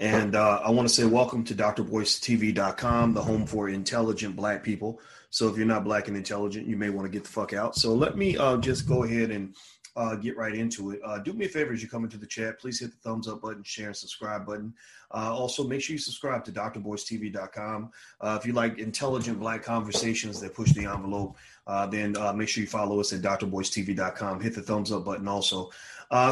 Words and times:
And 0.00 0.34
uh, 0.34 0.60
I 0.64 0.70
want 0.70 0.88
to 0.88 0.94
say 0.94 1.04
welcome 1.04 1.44
to 1.44 1.54
drboycetv.com, 1.54 3.14
the 3.14 3.22
home 3.22 3.46
for 3.46 3.68
intelligent 3.68 4.36
black 4.36 4.62
people. 4.62 5.00
So 5.30 5.48
if 5.48 5.56
you're 5.56 5.66
not 5.66 5.84
black 5.84 6.08
and 6.08 6.16
intelligent, 6.16 6.66
you 6.66 6.76
may 6.76 6.90
want 6.90 7.06
to 7.06 7.10
get 7.10 7.24
the 7.24 7.30
fuck 7.30 7.52
out. 7.52 7.76
So 7.76 7.94
let 7.94 8.16
me 8.16 8.36
uh, 8.36 8.56
just 8.58 8.86
go 8.86 9.02
ahead 9.02 9.30
and 9.30 9.54
uh, 9.96 10.16
get 10.16 10.36
right 10.36 10.54
into 10.54 10.90
it. 10.90 11.00
Uh, 11.04 11.18
do 11.18 11.32
me 11.32 11.46
a 11.46 11.48
favor 11.48 11.72
as 11.72 11.82
you 11.82 11.88
come 11.88 12.04
into 12.04 12.16
the 12.16 12.26
chat, 12.26 12.58
please 12.58 12.80
hit 12.80 12.90
the 12.90 12.96
thumbs 13.08 13.28
up 13.28 13.40
button, 13.40 13.62
share, 13.62 13.88
and 13.88 13.96
subscribe 13.96 14.44
button. 14.46 14.74
Uh, 15.12 15.32
also, 15.32 15.62
make 15.62 15.80
sure 15.80 15.94
you 15.94 15.98
subscribe 15.98 16.44
to 16.44 16.50
drboycetv.com. 16.50 17.90
Uh, 18.20 18.38
if 18.40 18.46
you 18.46 18.52
like 18.52 18.78
intelligent 18.78 19.38
black 19.38 19.62
conversations 19.62 20.40
that 20.40 20.54
push 20.54 20.72
the 20.72 20.84
envelope, 20.84 21.36
uh, 21.66 21.86
then 21.86 22.16
uh, 22.16 22.32
make 22.32 22.48
sure 22.48 22.62
you 22.62 22.68
follow 22.68 22.98
us 22.98 23.12
at 23.12 23.20
drboycetv.com. 23.20 24.40
Hit 24.40 24.54
the 24.54 24.62
thumbs 24.62 24.90
up 24.90 25.04
button 25.04 25.28
also. 25.28 25.70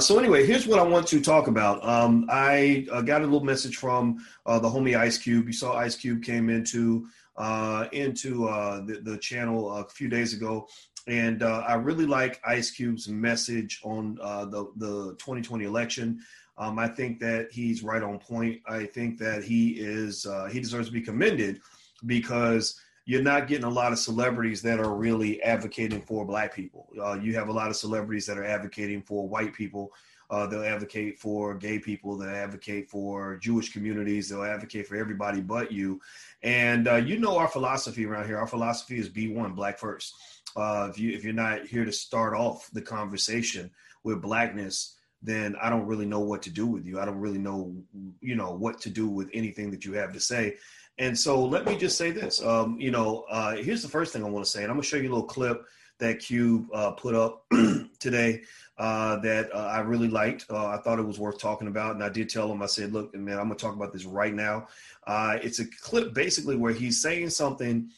So 0.00 0.16
anyway, 0.18 0.46
here's 0.46 0.66
what 0.66 0.78
I 0.78 0.84
want 0.84 1.08
to 1.08 1.20
talk 1.20 1.48
about. 1.48 1.84
Um, 1.84 2.26
I 2.28 2.86
got 3.04 3.22
a 3.22 3.24
little 3.24 3.42
message 3.42 3.76
from 3.76 4.24
the 4.46 4.60
homie 4.60 4.96
Ice 4.96 5.18
Cube. 5.18 5.46
You 5.46 5.52
saw 5.52 5.76
Ice 5.76 5.96
Cube 5.96 6.22
came 6.22 6.50
into 6.50 7.08
uh, 7.36 7.86
into 7.92 8.48
uh, 8.48 8.84
the, 8.84 9.00
the, 9.02 9.16
channel 9.18 9.70
a 9.72 9.88
few 9.88 10.08
days 10.08 10.34
ago, 10.34 10.68
and 11.06 11.42
uh, 11.42 11.64
I 11.66 11.74
really 11.74 12.06
like 12.06 12.40
Ice 12.44 12.70
Cube's 12.70 13.08
message 13.08 13.80
on 13.84 14.16
the 14.16 14.70
the 14.76 15.16
2020 15.18 15.64
election. 15.64 16.20
Um, 16.58 16.78
I 16.78 16.88
think 16.88 17.18
that 17.20 17.50
he's 17.50 17.82
right 17.82 18.02
on 18.02 18.18
point. 18.18 18.60
I 18.68 18.84
think 18.84 19.18
that 19.18 19.42
he 19.42 19.70
is 19.78 20.26
he 20.50 20.60
deserves 20.60 20.88
to 20.88 20.92
be 20.92 21.00
commended 21.00 21.60
because 22.06 22.78
you're 23.04 23.22
not 23.22 23.48
getting 23.48 23.64
a 23.64 23.70
lot 23.70 23.92
of 23.92 23.98
celebrities 23.98 24.62
that 24.62 24.78
are 24.78 24.94
really 24.94 25.42
advocating 25.42 26.02
for 26.02 26.24
black 26.24 26.54
people. 26.54 26.88
Uh, 27.02 27.14
you 27.14 27.34
have 27.34 27.48
a 27.48 27.52
lot 27.52 27.68
of 27.68 27.76
celebrities 27.76 28.26
that 28.26 28.38
are 28.38 28.44
advocating 28.44 29.02
for 29.02 29.28
white 29.28 29.52
people. 29.52 29.92
Uh, 30.32 30.46
they'll 30.46 30.64
advocate 30.64 31.18
for 31.18 31.54
gay 31.54 31.78
people. 31.78 32.16
They'll 32.16 32.30
advocate 32.30 32.88
for 32.88 33.36
Jewish 33.36 33.70
communities. 33.70 34.30
They'll 34.30 34.44
advocate 34.44 34.86
for 34.86 34.96
everybody 34.96 35.42
but 35.42 35.70
you. 35.70 36.00
And 36.42 36.88
uh, 36.88 36.96
you 36.96 37.18
know 37.18 37.36
our 37.36 37.48
philosophy 37.48 38.06
around 38.06 38.26
here. 38.26 38.38
Our 38.38 38.46
philosophy 38.46 38.98
is 38.98 39.10
be 39.10 39.28
one, 39.28 39.52
black 39.52 39.78
first. 39.78 40.14
Uh, 40.56 40.88
if 40.90 40.98
you 40.98 41.12
if 41.12 41.22
you're 41.22 41.34
not 41.34 41.66
here 41.66 41.84
to 41.84 41.92
start 41.92 42.34
off 42.34 42.70
the 42.72 42.80
conversation 42.80 43.70
with 44.04 44.22
blackness, 44.22 44.96
then 45.22 45.54
I 45.60 45.68
don't 45.68 45.86
really 45.86 46.06
know 46.06 46.20
what 46.20 46.40
to 46.42 46.50
do 46.50 46.66
with 46.66 46.86
you. 46.86 46.98
I 46.98 47.04
don't 47.04 47.20
really 47.20 47.38
know, 47.38 47.74
you 48.22 48.34
know, 48.34 48.52
what 48.52 48.80
to 48.80 48.90
do 48.90 49.08
with 49.08 49.28
anything 49.34 49.70
that 49.72 49.84
you 49.84 49.92
have 49.92 50.14
to 50.14 50.20
say. 50.20 50.56
And 50.96 51.18
so 51.18 51.44
let 51.44 51.66
me 51.66 51.76
just 51.76 51.98
say 51.98 52.10
this. 52.10 52.42
Um, 52.42 52.80
you 52.80 52.90
know, 52.90 53.24
uh, 53.30 53.56
here's 53.56 53.82
the 53.82 53.88
first 53.88 54.14
thing 54.14 54.24
I 54.24 54.30
want 54.30 54.46
to 54.46 54.50
say, 54.50 54.62
and 54.62 54.70
I'm 54.70 54.80
to 54.80 54.86
show 54.86 54.96
you 54.96 55.10
a 55.10 55.14
little 55.14 55.24
clip 55.24 55.62
that 55.98 56.18
Cube 56.18 56.68
uh, 56.74 56.92
put 56.92 57.14
up 57.14 57.44
today 57.98 58.42
uh, 58.78 59.16
that 59.20 59.54
uh, 59.54 59.58
I 59.58 59.80
really 59.80 60.08
liked. 60.08 60.46
Uh, 60.50 60.66
I 60.66 60.78
thought 60.78 60.98
it 60.98 61.06
was 61.06 61.18
worth 61.18 61.38
talking 61.38 61.68
about, 61.68 61.94
and 61.94 62.02
I 62.02 62.08
did 62.08 62.28
tell 62.28 62.50
him. 62.50 62.62
I 62.62 62.66
said, 62.66 62.92
"Look, 62.92 63.14
man, 63.14 63.38
I'm 63.38 63.46
going 63.46 63.56
to 63.56 63.64
talk 63.64 63.76
about 63.76 63.92
this 63.92 64.04
right 64.04 64.34
now." 64.34 64.68
Uh, 65.06 65.38
it's 65.42 65.60
a 65.60 65.66
clip 65.66 66.14
basically 66.14 66.56
where 66.56 66.72
he's 66.72 67.00
saying 67.00 67.30
something 67.30 67.90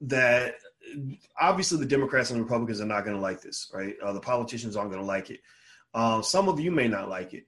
that 0.00 0.54
obviously 1.40 1.78
the 1.78 1.86
Democrats 1.86 2.30
and 2.30 2.40
Republicans 2.40 2.80
are 2.80 2.86
not 2.86 3.04
going 3.04 3.16
to 3.16 3.22
like 3.22 3.40
this, 3.40 3.70
right? 3.72 3.94
the 4.12 4.20
politicians 4.20 4.76
aren't 4.76 4.90
going 4.90 5.02
to 5.02 5.06
like 5.06 5.30
it. 5.30 5.40
some 6.24 6.48
of 6.48 6.58
you 6.58 6.70
may 6.70 6.88
not 6.88 7.08
like 7.08 7.34
it, 7.34 7.46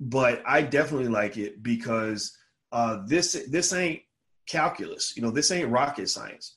but 0.00 0.42
I 0.46 0.62
definitely 0.62 1.08
like 1.08 1.36
it 1.36 1.62
because 1.62 2.36
this 3.06 3.32
this 3.48 3.72
ain't 3.72 4.02
calculus. 4.46 5.14
You 5.16 5.22
know, 5.22 5.30
this 5.30 5.50
ain't 5.52 5.70
rocket 5.70 6.08
science. 6.08 6.56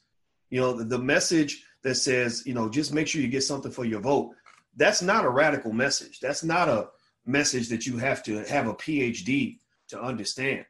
You 0.54 0.62
know, 0.62 0.74
the, 0.74 0.84
the 0.84 1.00
message 1.00 1.64
that 1.82 1.96
says, 1.96 2.44
you 2.46 2.54
know, 2.54 2.70
just 2.70 2.94
make 2.94 3.08
sure 3.08 3.20
you 3.22 3.28
get 3.28 3.42
something 3.42 3.72
for 3.72 3.86
your 3.86 4.02
vote. 4.02 4.36
That's 4.76 5.02
not 5.02 5.26
a 5.26 5.30
radical 5.30 5.74
message. 5.74 6.20
That's 6.20 6.44
not 6.44 6.70
a 6.70 6.90
message 7.26 7.70
that 7.70 7.88
you 7.88 7.98
have 7.98 8.22
to 8.26 8.44
have 8.44 8.68
a 8.68 8.76
PhD 8.76 9.58
to 9.88 10.00
understand. 10.00 10.64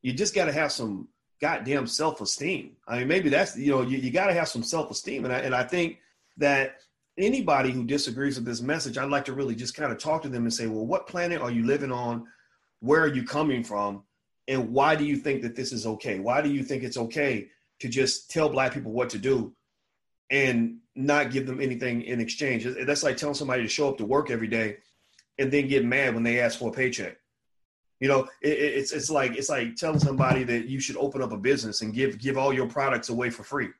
You 0.00 0.14
just 0.14 0.34
got 0.34 0.46
to 0.46 0.52
have 0.52 0.72
some 0.72 1.08
goddamn 1.38 1.86
self-esteem. 1.86 2.78
I 2.88 3.00
mean, 3.00 3.08
maybe 3.08 3.28
that's 3.28 3.58
you 3.58 3.72
know 3.72 3.82
you, 3.82 3.98
you 3.98 4.10
got 4.10 4.28
to 4.28 4.32
have 4.32 4.48
some 4.48 4.62
self-esteem, 4.62 5.26
and 5.26 5.34
I 5.34 5.40
and 5.40 5.54
I 5.54 5.64
think 5.64 5.98
that 6.38 6.76
anybody 7.18 7.72
who 7.72 7.84
disagrees 7.84 8.36
with 8.36 8.46
this 8.46 8.62
message, 8.62 8.96
I'd 8.96 9.10
like 9.10 9.26
to 9.26 9.34
really 9.34 9.54
just 9.54 9.76
kind 9.76 9.92
of 9.92 9.98
talk 9.98 10.22
to 10.22 10.30
them 10.30 10.44
and 10.44 10.54
say, 10.54 10.66
well, 10.66 10.86
what 10.86 11.08
planet 11.08 11.42
are 11.42 11.50
you 11.50 11.66
living 11.66 11.92
on? 11.92 12.26
Where 12.80 13.02
are 13.02 13.14
you 13.14 13.24
coming 13.24 13.62
from? 13.62 14.04
And 14.48 14.70
why 14.70 14.96
do 14.96 15.04
you 15.04 15.16
think 15.16 15.42
that 15.42 15.56
this 15.56 15.74
is 15.74 15.86
okay? 15.86 16.20
Why 16.20 16.40
do 16.40 16.50
you 16.50 16.62
think 16.62 16.84
it's 16.84 16.96
okay 16.96 17.50
to 17.80 17.88
just 17.88 18.30
tell 18.30 18.48
black 18.48 18.72
people 18.72 18.92
what 18.92 19.10
to 19.10 19.18
do 19.18 19.54
and 20.30 20.78
not 20.94 21.30
give 21.30 21.46
them 21.46 21.60
anything 21.60 22.02
in 22.02 22.20
exchange? 22.20 22.66
That's 22.86 23.02
like 23.02 23.16
telling 23.16 23.34
somebody 23.34 23.62
to 23.62 23.68
show 23.68 23.88
up 23.88 23.98
to 23.98 24.04
work 24.04 24.30
every 24.30 24.48
day 24.48 24.78
and 25.38 25.52
then 25.52 25.68
get 25.68 25.84
mad 25.84 26.14
when 26.14 26.22
they 26.22 26.40
ask 26.40 26.58
for 26.58 26.70
a 26.70 26.72
paycheck. 26.72 27.16
You 28.00 28.08
know, 28.08 28.28
it, 28.42 28.58
it's 28.58 28.92
it's 28.92 29.10
like 29.10 29.36
it's 29.36 29.48
like 29.48 29.76
telling 29.76 29.98
somebody 29.98 30.44
that 30.44 30.66
you 30.66 30.80
should 30.80 30.96
open 30.98 31.22
up 31.22 31.32
a 31.32 31.38
business 31.38 31.80
and 31.80 31.94
give 31.94 32.18
give 32.18 32.36
all 32.36 32.52
your 32.52 32.66
products 32.66 33.08
away 33.08 33.30
for 33.30 33.42
free 33.42 33.70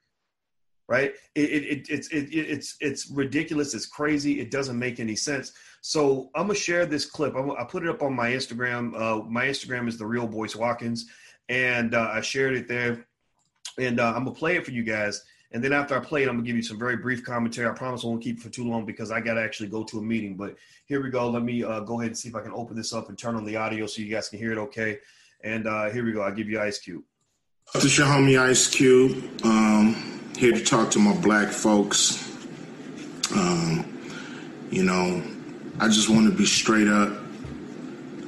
right? 0.88 1.14
It, 1.34 1.50
it, 1.50 1.64
it, 1.64 1.86
it's 1.88 2.08
it, 2.08 2.28
it's 2.32 2.76
it's 2.80 3.10
ridiculous. 3.10 3.74
It's 3.74 3.86
crazy. 3.86 4.40
It 4.40 4.50
doesn't 4.50 4.78
make 4.78 5.00
any 5.00 5.16
sense. 5.16 5.52
So 5.80 6.30
I'm 6.34 6.46
gonna 6.46 6.54
share 6.54 6.86
this 6.86 7.06
clip. 7.06 7.34
I'm, 7.34 7.50
i 7.52 7.64
put 7.64 7.82
it 7.82 7.88
up 7.88 8.02
on 8.02 8.14
my 8.14 8.30
Instagram. 8.30 8.94
Uh, 8.94 9.24
my 9.24 9.46
Instagram 9.46 9.88
is 9.88 9.98
the 9.98 10.06
real 10.06 10.26
Boyce 10.26 10.56
Watkins, 10.56 11.06
and 11.48 11.94
uh, 11.94 12.10
I 12.12 12.20
shared 12.20 12.54
it 12.54 12.68
there. 12.68 13.06
And 13.78 14.00
uh, 14.00 14.08
I'm 14.08 14.24
gonna 14.24 14.32
play 14.32 14.56
it 14.56 14.64
for 14.64 14.72
you 14.72 14.82
guys. 14.82 15.22
And 15.52 15.62
then 15.62 15.72
after 15.72 15.96
I 15.96 16.00
play 16.00 16.22
it, 16.22 16.28
I'm 16.28 16.36
gonna 16.36 16.46
give 16.46 16.56
you 16.56 16.62
some 16.62 16.78
very 16.78 16.96
brief 16.96 17.24
commentary. 17.24 17.68
I 17.68 17.72
promise 17.72 18.04
I 18.04 18.08
won't 18.08 18.22
keep 18.22 18.38
it 18.38 18.42
for 18.42 18.50
too 18.50 18.68
long 18.68 18.84
because 18.84 19.10
I 19.10 19.20
gotta 19.20 19.42
actually 19.42 19.68
go 19.68 19.84
to 19.84 19.98
a 19.98 20.02
meeting. 20.02 20.36
But 20.36 20.56
here 20.86 21.02
we 21.02 21.10
go. 21.10 21.28
Let 21.30 21.42
me 21.42 21.64
uh, 21.64 21.80
go 21.80 22.00
ahead 22.00 22.08
and 22.08 22.18
see 22.18 22.28
if 22.28 22.34
I 22.34 22.42
can 22.42 22.52
open 22.52 22.76
this 22.76 22.92
up 22.92 23.08
and 23.08 23.18
turn 23.18 23.36
on 23.36 23.44
the 23.44 23.56
audio 23.56 23.86
so 23.86 24.02
you 24.02 24.12
guys 24.12 24.28
can 24.28 24.38
hear 24.38 24.52
it 24.52 24.58
okay. 24.58 24.98
And 25.44 25.66
uh, 25.66 25.90
here 25.90 26.04
we 26.04 26.12
go. 26.12 26.22
I'll 26.22 26.34
give 26.34 26.48
you 26.48 26.60
Ice 26.60 26.78
Cube. 26.78 27.02
This 27.74 27.84
is 27.84 27.98
your 27.98 28.06
homie 28.06 28.38
Ice 28.38 28.68
Cube. 28.68 29.44
Um 29.44 30.16
here 30.36 30.52
to 30.52 30.62
talk 30.62 30.90
to 30.90 30.98
my 30.98 31.14
black 31.16 31.48
folks. 31.48 32.22
Um, 33.34 33.98
you 34.70 34.84
know, 34.84 35.22
I 35.80 35.88
just 35.88 36.10
want 36.10 36.30
to 36.30 36.36
be 36.36 36.44
straight 36.44 36.88
up 36.88 37.16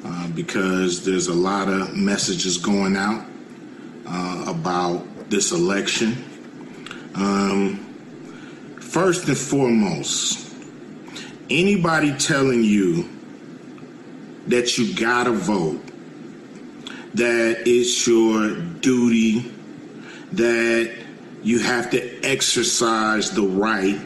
uh, 0.05 0.29
because 0.29 1.05
there's 1.05 1.27
a 1.27 1.35
lot 1.35 1.69
of 1.69 1.95
messages 1.95 2.57
going 2.57 2.97
out 2.97 3.27
uh, 4.07 4.45
about 4.49 5.07
this 5.29 5.53
election. 5.53 6.17
Um, 7.15 8.77
first 8.81 9.29
and 9.29 9.37
foremost, 9.37 10.55
anybody 11.51 12.17
telling 12.17 12.65
you 12.65 13.09
that 14.47 14.79
you 14.79 14.95
gotta 14.95 15.33
vote, 15.33 15.83
that 17.15 17.63
it's 17.67 18.07
your 18.07 18.55
duty, 18.57 19.53
that 20.33 20.95
you 21.43 21.59
have 21.61 21.91
to 21.91 22.25
exercise 22.25 23.31
the 23.31 23.43
right, 23.43 23.99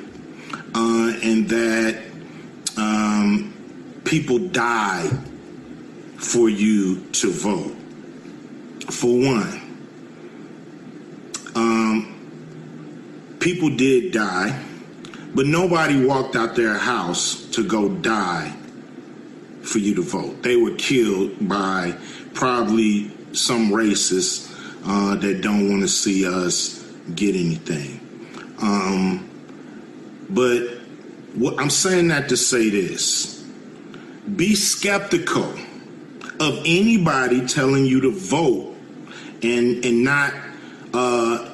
uh, 0.74 1.12
and 1.22 1.48
that 1.48 2.02
um, 2.76 3.52
people 4.04 4.38
die 4.38 5.08
for 6.16 6.48
you 6.48 7.04
to 7.12 7.30
vote. 7.30 7.76
For 8.90 9.08
one, 9.08 9.62
um, 11.54 12.12
people 13.42 13.70
did 13.70 14.12
die, 14.12 14.56
but 15.34 15.47
nobody 15.47 16.06
walked 16.06 16.36
out 16.36 16.54
their 16.54 16.78
house 16.78 17.44
to 17.50 17.66
go 17.66 17.88
die 17.88 18.54
for 19.62 19.78
you 19.78 19.94
to 19.97 20.03
vote. 20.03 20.42
They 20.42 20.56
were 20.56 20.76
killed 20.76 21.48
by 21.48 21.97
probably 22.34 23.10
some 23.34 23.70
racists 23.70 24.48
uh, 24.86 25.16
that 25.16 25.41
don't 25.41 25.69
want 25.69 25.82
to 25.82 25.88
see 25.88 26.26
us 26.26 26.84
get 27.16 27.34
anything. 27.34 27.98
Um, 28.60 29.28
but 30.31 30.60
what, 31.34 31.58
I'm 31.58 31.70
saying 31.70 32.08
that 32.08 32.28
to 32.28 32.36
say 32.36 32.70
this 32.70 33.42
be 34.36 34.54
skeptical 34.54 35.52
of 36.38 36.62
anybody 36.64 37.47
telling 37.47 37.86
you 37.86 38.00
to 38.02 38.12
vote 38.12 38.76
and, 39.43 39.84
and 39.84 40.05
not 40.05 40.32
uh, 40.94 41.51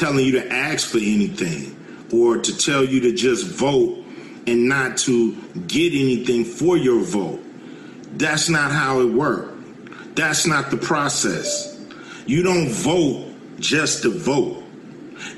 telling 0.00 0.24
you 0.24 0.32
to 0.32 0.52
ask 0.52 0.88
for 0.88 0.98
anything 0.98 1.76
or 2.10 2.38
to 2.38 2.56
tell 2.56 2.82
you 2.82 3.00
to 3.00 3.12
just 3.12 3.46
vote 3.46 3.98
and 4.46 4.66
not 4.66 4.96
to 4.96 5.34
get 5.66 5.92
anything 5.92 6.42
for 6.44 6.78
your 6.78 7.00
vote. 7.02 7.40
That's 8.18 8.48
not 8.48 8.72
how 8.72 9.00
it 9.00 9.12
works. 9.12 9.52
That's 10.14 10.46
not 10.46 10.70
the 10.70 10.78
process. 10.78 11.78
You 12.26 12.42
don't 12.42 12.68
vote 12.68 13.26
just 13.58 14.02
to 14.02 14.10
vote. 14.10 14.64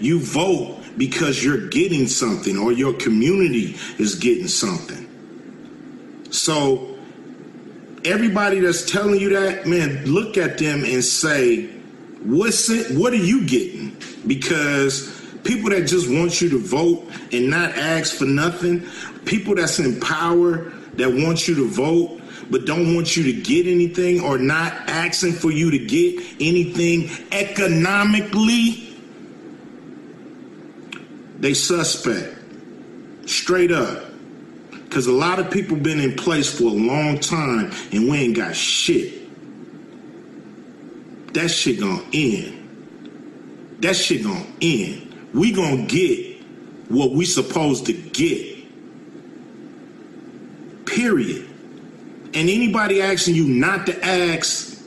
You 0.01 0.21
vote 0.21 0.79
because 0.97 1.45
you're 1.45 1.69
getting 1.69 2.07
something 2.07 2.57
or 2.57 2.71
your 2.73 2.95
community 2.95 3.77
is 3.99 4.15
getting 4.15 4.47
something. 4.47 5.09
So 6.31 6.97
everybody 8.05 8.61
that's 8.61 8.89
telling 8.89 9.21
you 9.21 9.31
that, 9.31 9.67
man, 9.67 10.05
look 10.07 10.37
at 10.37 10.59
them 10.59 10.85
and 10.85 11.05
say, 11.05 11.69
what's 12.25 12.69
it, 12.71 12.97
what 12.97 13.13
are 13.13 13.17
you 13.17 13.47
getting? 13.47 13.97
Because 14.27 15.21
people 15.45 15.71
that 15.71 15.87
just 15.87 16.09
want 16.09 16.41
you 16.41 16.49
to 16.51 16.59
vote 16.59 17.09
and 17.33 17.51
not 17.51 17.71
ask 17.71 18.17
for 18.17 18.25
nothing, 18.25 18.87
people 19.25 19.55
that's 19.55 19.79
in 19.79 20.01
power 20.01 20.73
that 20.95 21.13
want 21.13 21.49
you 21.49 21.55
to 21.57 21.69
vote, 21.69 22.21
but 22.51 22.67
don't 22.67 22.95
want 22.95 23.17
you 23.17 23.25
to 23.25 23.33
get 23.33 23.67
anything 23.67 24.21
or 24.21 24.39
not 24.39 24.73
asking 24.89 25.33
for 25.33 25.51
you 25.51 25.71
to 25.71 25.79
get 25.79 26.21
anything 26.41 27.11
economically, 27.33 28.95
they 31.39 31.55
suspect. 31.55 32.39
Straight 33.27 33.73
up. 33.73 34.05
Because 34.71 35.07
a 35.07 35.13
lot 35.13 35.39
of 35.39 35.51
people 35.51 35.77
been 35.77 36.01
in 36.01 36.15
place 36.15 36.53
for 36.53 36.65
a 36.65 36.67
long 36.67 37.19
time 37.19 37.73
and 37.93 38.11
we 38.11 38.19
ain't 38.19 38.37
got 38.37 38.55
shit. 38.55 39.22
That 41.33 41.51
shit 41.51 41.81
gonna 41.81 42.05
end. 42.13 43.79
That 43.81 43.97
shit 43.97 44.23
gonna 44.23 44.47
end. 44.61 45.31
We 45.33 45.53
gonna 45.53 45.87
get 45.87 46.43
what 46.89 47.13
we 47.13 47.25
supposed 47.25 47.87
to 47.87 47.93
get. 47.93 48.65
Period. 50.87 51.49
And 52.35 52.49
anybody 52.49 53.01
asking 53.03 53.35
you 53.35 53.47
not 53.47 53.87
to 53.87 54.05
ask, 54.05 54.79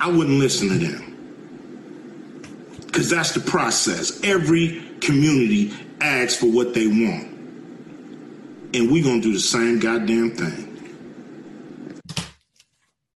I 0.00 0.08
wouldn't 0.08 0.38
listen 0.38 0.68
to 0.68 0.78
them. 0.78 1.06
Because 2.86 3.10
that's 3.10 3.32
the 3.32 3.40
process. 3.40 4.20
Every 4.24 4.82
community 5.00 5.72
asks 6.00 6.36
for 6.36 6.46
what 6.46 6.74
they 6.74 6.86
want. 6.86 7.24
And 8.74 8.90
we 8.90 9.02
to 9.02 9.20
do 9.20 9.32
the 9.32 9.40
same 9.40 9.78
goddamn 9.78 10.36
thing. 10.36 10.75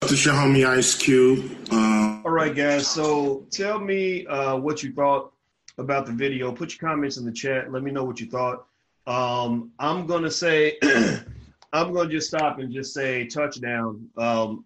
This 0.08 0.20
is 0.20 0.26
your 0.26 0.36
homie 0.36 0.66
Ice 0.66 0.96
Cube. 0.96 1.70
Um, 1.70 2.22
All 2.24 2.32
right, 2.32 2.56
guys. 2.56 2.88
So 2.88 3.46
tell 3.52 3.78
me 3.78 4.26
uh, 4.28 4.56
what 4.56 4.82
you 4.82 4.94
thought 4.94 5.34
about 5.78 6.06
the 6.06 6.14
video. 6.14 6.50
Put 6.54 6.72
your 6.72 6.90
comments 6.90 7.18
in 7.18 7.26
the 7.26 7.32
chat. 7.34 7.74
Let 7.74 7.84
me 7.84 7.92
know 7.92 8.06
what 8.06 8.22
you 8.22 8.28
thought. 8.28 8.68
Um, 9.06 9.70
I'm 9.80 10.08
gonna 10.08 10.32
say, 10.32 10.78
I'm 11.74 11.92
gonna 11.92 12.10
just 12.10 12.30
stop 12.30 12.60
and 12.60 12.72
just 12.72 12.94
say 12.94 13.28
touchdown. 13.28 14.08
Um, 14.16 14.64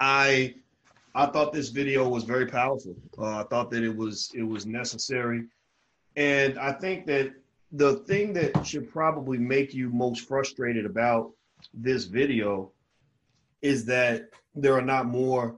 I 0.00 0.54
I 1.14 1.26
thought 1.28 1.54
this 1.54 1.70
video 1.70 2.06
was 2.06 2.24
very 2.24 2.44
powerful. 2.44 2.94
Uh, 3.16 3.38
I 3.38 3.44
thought 3.44 3.70
that 3.70 3.82
it 3.82 3.96
was 3.96 4.32
it 4.34 4.42
was 4.42 4.66
necessary, 4.66 5.44
and 6.16 6.58
I 6.58 6.72
think 6.72 7.06
that 7.06 7.32
the 7.72 8.00
thing 8.00 8.34
that 8.34 8.66
should 8.66 8.92
probably 8.92 9.38
make 9.38 9.72
you 9.72 9.88
most 9.88 10.28
frustrated 10.28 10.84
about 10.84 11.32
this 11.72 12.04
video 12.04 12.70
is 13.64 13.86
that 13.86 14.28
there 14.54 14.74
are 14.74 14.82
not 14.82 15.06
more 15.06 15.56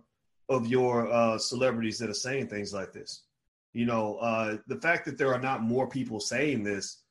of 0.49 0.69
your 0.69 1.11
uh, 1.11 1.37
celebrities 1.37 1.99
that 1.99 2.09
are 2.09 2.15
saying 2.15 2.47
things 2.47 2.73
like 2.73 2.93
this. 2.93 3.25
You 3.73 3.85
know, 3.85 4.17
uh, 4.19 4.59
the 4.69 4.77
fact 4.77 5.05
that 5.07 5.19
there 5.19 5.35
are 5.35 5.41
not 5.41 5.65
more 5.65 5.89
people 5.89 6.21
saying 6.21 6.63
this 6.63 7.03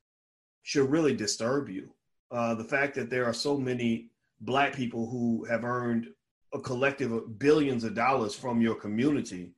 should 0.63 0.89
really 0.89 1.13
disturb 1.13 1.67
you. 1.67 1.93
Uh, 2.31 2.55
the 2.55 2.63
fact 2.63 2.95
that 2.95 3.09
there 3.09 3.25
are 3.25 3.33
so 3.33 3.57
many 3.57 4.09
black 4.39 4.73
people 4.73 5.09
who 5.09 5.43
have 5.43 5.65
earned 5.65 6.07
a 6.53 6.59
collective 6.61 7.11
of 7.11 7.37
billions 7.39 7.83
of 7.83 7.93
dollars 7.93 8.33
from 8.33 8.61
your 8.61 8.75
community, 8.75 9.51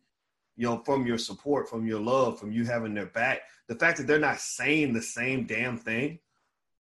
you 0.56 0.68
know, 0.68 0.82
from 0.86 1.06
your 1.06 1.20
support, 1.20 1.70
from 1.70 1.86
your 1.86 2.00
love, 2.00 2.40
from 2.40 2.52
you 2.52 2.66
having 2.66 2.96
their 2.96 3.06
back. 3.06 3.42
The 3.68 3.76
fact 3.76 4.00
that 4.00 4.08
they're 4.08 4.18
not 4.18 4.40
saying 4.40 4.92
the 4.92 5.04
same 5.04 5.46
damn 5.46 5.78
thing 5.78 6.18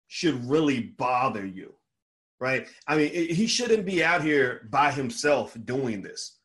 should 0.08 0.44
really 0.50 0.82
bother 0.82 1.46
you, 1.46 1.74
right? 2.44 2.68
I 2.90 2.98
mean, 2.98 3.10
it, 3.14 3.32
he 3.32 3.48
shouldn't 3.48 3.86
be 3.86 4.04
out 4.04 4.22
here 4.22 4.68
by 4.70 4.92
himself 4.92 5.56
doing 5.64 6.02
this, 6.02 6.40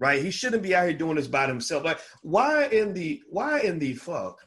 right? 0.00 0.20
He 0.20 0.32
shouldn't 0.32 0.64
be 0.64 0.74
out 0.74 0.88
here 0.88 0.98
doing 0.98 1.14
this 1.14 1.28
by 1.28 1.46
himself. 1.46 1.84
Like, 1.84 2.00
why 2.22 2.64
in 2.66 2.92
the 2.92 3.22
why 3.30 3.60
in 3.60 3.78
the 3.78 3.94
fuck 3.94 4.40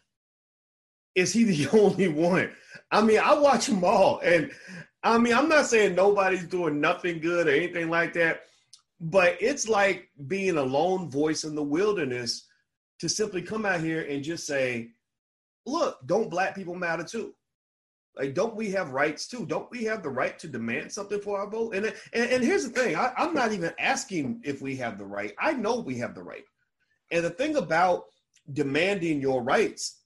is 1.15 1.31
he 1.31 1.43
the 1.53 1.69
only 1.69 2.09
one? 2.09 2.51
I 2.91 3.01
mean, 3.01 3.19
I 3.19 3.33
watch 3.33 3.67
them 3.67 3.85
all, 3.85 4.19
and 4.19 4.51
I 5.01 5.17
mean, 5.17 5.33
I'm 5.33 5.47
not 5.47 5.67
saying 5.67 5.95
nobody's 5.95 6.45
doing 6.45 6.81
nothing 6.81 7.21
good 7.21 7.47
or 7.47 7.51
anything 7.51 7.89
like 7.89 8.11
that, 8.15 8.41
but 8.99 9.37
it's 9.39 9.69
like 9.69 10.09
being 10.27 10.57
a 10.57 10.63
lone 10.63 11.09
voice 11.09 11.45
in 11.45 11.55
the 11.55 11.63
wilderness 11.63 12.45
to 12.99 13.07
simply 13.07 13.41
come 13.41 13.65
out 13.65 13.79
here 13.79 14.01
and 14.01 14.21
just 14.21 14.45
say, 14.45 14.89
"Look, 15.65 16.05
don't 16.05 16.29
black 16.29 16.55
people 16.55 16.75
matter 16.75 17.05
too? 17.05 17.33
Like, 18.19 18.33
don't 18.33 18.55
we 18.55 18.69
have 18.71 18.91
rights 18.91 19.27
too? 19.27 19.45
Don't 19.45 19.71
we 19.71 19.85
have 19.85 20.03
the 20.03 20.09
right 20.09 20.37
to 20.39 20.47
demand 20.47 20.91
something 20.91 21.21
for 21.21 21.39
our 21.39 21.49
vote?" 21.49 21.73
And 21.73 21.85
and, 21.85 22.29
and 22.29 22.43
here's 22.43 22.65
the 22.65 22.69
thing: 22.69 22.95
I, 22.95 23.13
I'm 23.17 23.33
not 23.33 23.53
even 23.53 23.71
asking 23.79 24.41
if 24.43 24.61
we 24.61 24.75
have 24.75 24.97
the 24.97 25.05
right. 25.05 25.33
I 25.39 25.53
know 25.53 25.79
we 25.79 25.97
have 25.99 26.13
the 26.13 26.23
right. 26.23 26.43
And 27.11 27.23
the 27.23 27.29
thing 27.29 27.55
about 27.55 28.03
demanding 28.51 29.21
your 29.21 29.41
rights 29.41 30.01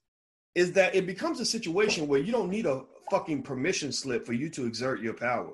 is 0.54 0.71
that 0.74 0.94
it 0.94 1.07
becomes 1.07 1.39
a 1.39 1.45
situation 1.45 2.07
where 2.07 2.19
you 2.19 2.31
don't 2.31 2.51
need 2.51 2.68
a 2.68 2.83
fucking 3.10 3.42
permission 3.42 3.92
slip 3.92 4.25
for 4.25 4.33
you 4.33 4.50
to 4.51 4.66
exert 4.68 5.01
your 5.01 5.16
power. 5.16 5.54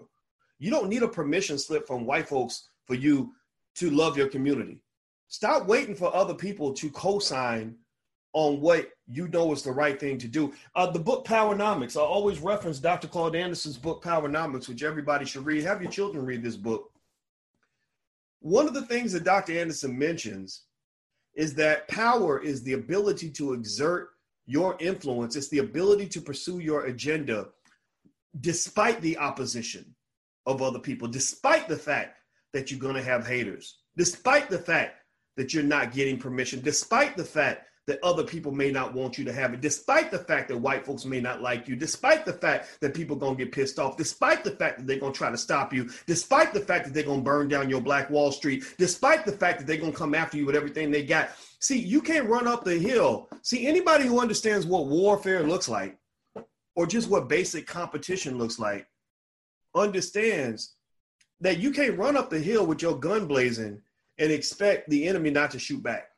You 0.59 0.69
don't 0.69 0.89
need 0.89 1.03
a 1.03 1.07
permission 1.07 1.57
slip 1.57 1.87
from 1.87 2.05
white 2.05 2.27
folks 2.27 2.67
for 2.85 2.95
you 2.95 3.31
to 3.75 3.89
love 3.89 4.17
your 4.17 4.27
community. 4.27 4.81
Stop 5.29 5.65
waiting 5.65 5.95
for 5.95 6.13
other 6.13 6.33
people 6.33 6.73
to 6.73 6.89
co-sign 6.91 7.75
on 8.33 8.61
what 8.61 8.89
you 9.07 9.27
know 9.29 9.51
is 9.51 9.63
the 9.63 9.71
right 9.71 9.99
thing 9.99 10.17
to 10.19 10.27
do. 10.27 10.53
Uh, 10.75 10.89
the 10.89 10.99
book 10.99 11.25
Powernomics, 11.25 11.97
I 11.97 12.01
always 12.01 12.39
reference 12.39 12.79
Dr. 12.79 13.07
Claude 13.07 13.35
Anderson's 13.35 13.77
book 13.77 14.03
Powernomics, 14.03 14.67
which 14.67 14.83
everybody 14.83 15.25
should 15.25 15.45
read. 15.45 15.63
Have 15.63 15.81
your 15.81 15.91
children 15.91 16.25
read 16.25 16.43
this 16.43 16.55
book. 16.55 16.91
One 18.41 18.67
of 18.67 18.73
the 18.73 18.85
things 18.85 19.11
that 19.13 19.23
Dr. 19.23 19.59
Anderson 19.59 19.97
mentions 19.97 20.63
is 21.35 21.53
that 21.55 21.87
power 21.87 22.41
is 22.41 22.63
the 22.63 22.73
ability 22.73 23.29
to 23.31 23.53
exert 23.53 24.09
your 24.45 24.77
influence, 24.79 25.35
it's 25.35 25.49
the 25.49 25.59
ability 25.59 26.07
to 26.07 26.21
pursue 26.21 26.59
your 26.59 26.85
agenda 26.85 27.47
despite 28.41 28.99
the 29.01 29.17
opposition 29.17 29.93
of 30.45 30.61
other 30.61 30.79
people, 30.79 31.07
despite 31.07 31.67
the 31.67 31.77
fact 31.77 32.17
that 32.53 32.71
you're 32.71 32.79
going 32.79 32.95
to 32.95 33.03
have 33.03 33.27
haters, 33.27 33.79
despite 33.95 34.49
the 34.49 34.57
fact 34.57 34.95
that 35.37 35.53
you're 35.53 35.63
not 35.63 35.93
getting 35.93 36.17
permission, 36.17 36.61
despite 36.61 37.15
the 37.15 37.23
fact 37.23 37.67
that 37.89 38.03
other 38.03 38.23
people 38.23 38.51
may 38.51 38.69
not 38.69 38.93
want 38.93 39.17
you 39.17 39.25
to 39.25 39.33
have 39.33 39.51
it, 39.51 39.61
despite 39.61 40.11
the 40.11 40.19
fact 40.19 40.47
that 40.47 40.57
white 40.57 40.85
folks 40.85 41.05
may 41.05 41.19
not 41.19 41.41
like 41.41 41.67
you, 41.67 41.75
despite 41.75 42.23
the 42.23 42.31
fact 42.31 42.79
that 42.81 42.93
people 42.93 43.17
are 43.17 43.35
to 43.35 43.43
get 43.43 43.51
pissed 43.51 43.79
off, 43.79 43.97
despite 43.97 44.43
the 44.43 44.51
fact 44.51 44.77
that 44.77 44.85
they're 44.85 44.99
to 44.99 45.11
try 45.11 45.31
to 45.31 45.37
stop 45.37 45.73
you, 45.73 45.89
despite 46.05 46.53
the 46.53 46.59
fact 46.59 46.85
that 46.85 46.93
they're 46.93 47.03
to 47.03 47.17
burn 47.17 47.47
down 47.47 47.67
your 47.67 47.81
Black 47.81 48.07
Wall 48.11 48.31
Street, 48.31 48.63
despite 48.77 49.25
the 49.25 49.31
fact 49.31 49.57
that 49.57 49.65
they're 49.65 49.79
to 49.79 49.91
come 49.91 50.13
after 50.13 50.37
you 50.37 50.45
with 50.45 50.55
everything 50.55 50.91
they 50.91 51.03
got. 51.03 51.31
See, 51.59 51.79
you 51.79 51.99
can't 51.99 52.29
run 52.29 52.47
up 52.47 52.63
the 52.63 52.77
hill. 52.77 53.27
See, 53.41 53.65
anybody 53.65 54.05
who 54.05 54.19
understands 54.19 54.67
what 54.67 54.85
warfare 54.85 55.41
looks 55.41 55.67
like 55.67 55.97
or 56.75 56.85
just 56.85 57.09
what 57.09 57.27
basic 57.27 57.65
competition 57.65 58.37
looks 58.37 58.59
like 58.59 58.87
understands 59.73 60.75
that 61.41 61.57
you 61.57 61.71
can't 61.71 61.97
run 61.97 62.15
up 62.15 62.29
the 62.29 62.39
hill 62.39 62.67
with 62.67 62.83
your 62.83 62.99
gun 62.99 63.25
blazing 63.25 63.81
and 64.19 64.31
expect 64.31 64.89
the 64.89 65.07
enemy 65.07 65.31
not 65.31 65.49
to 65.51 65.59
shoot 65.59 65.81
back. 65.81 66.08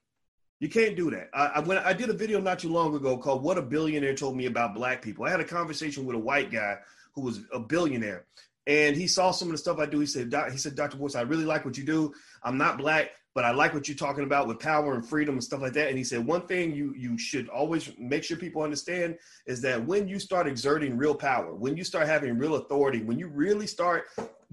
You 0.62 0.70
can't 0.70 0.96
do 0.96 1.10
that. 1.10 1.32
I, 1.34 1.46
I, 1.48 1.60
when 1.62 1.80
I 1.80 1.92
did 1.92 2.12
a 2.12 2.14
video 2.14 2.40
not 2.40 2.60
too 2.60 2.70
long 2.70 2.94
ago 2.94 3.18
called 3.18 3.42
"What 3.42 3.58
a 3.58 3.64
Billionaire 3.64 4.14
Told 4.14 4.38
Me 4.38 4.46
About 4.46 4.76
Black 4.76 5.02
People." 5.02 5.26
I 5.26 5.32
had 5.32 5.40
a 5.40 5.44
conversation 5.44 6.06
with 6.06 6.16
a 6.16 6.20
white 6.20 6.52
guy 6.52 6.78
who 7.14 7.22
was 7.22 7.42
a 7.52 7.60
billionaire, 7.60 8.26
and 8.68 8.96
he 8.96 9.08
saw 9.08 9.32
some 9.32 9.48
of 9.48 9.54
the 9.54 9.58
stuff 9.58 9.80
I 9.80 9.88
do. 9.88 10.00
He 10.00 10.06
said, 10.06 10.32
"He 10.52 10.60
said, 10.60 10.76
Dr. 10.76 10.98
Boyce, 10.98 11.16
I 11.16 11.22
really 11.22 11.46
like 11.46 11.66
what 11.66 11.80
you 11.80 11.84
do. 11.84 12.14
I'm 12.44 12.60
not 12.60 12.78
black, 12.78 13.10
but 13.34 13.44
I 13.44 13.50
like 13.50 13.74
what 13.74 13.88
you're 13.88 13.98
talking 13.98 14.24
about 14.24 14.48
with 14.48 14.60
power 14.60 14.94
and 14.94 15.04
freedom 15.04 15.34
and 15.34 15.44
stuff 15.44 15.62
like 15.62 15.74
that. 15.74 15.88
And 15.88 15.98
he 15.98 16.04
said 16.04 16.24
one 16.24 16.46
thing 16.46 16.76
you 16.76 16.94
you 16.96 17.18
should 17.18 17.50
always 17.50 17.90
make 17.98 18.24
sure 18.24 18.38
people 18.38 18.62
understand 18.62 19.18
is 19.48 19.64
that 19.64 19.84
when 19.84 20.08
you 20.08 20.20
start 20.20 20.46
exerting 20.46 20.96
real 20.96 21.16
power, 21.16 21.56
when 21.56 21.76
you 21.76 21.84
start 21.84 22.06
having 22.06 22.38
real 22.38 22.54
authority, 22.54 23.02
when 23.02 23.18
you 23.18 23.30
really 23.30 23.66
start 23.66 24.04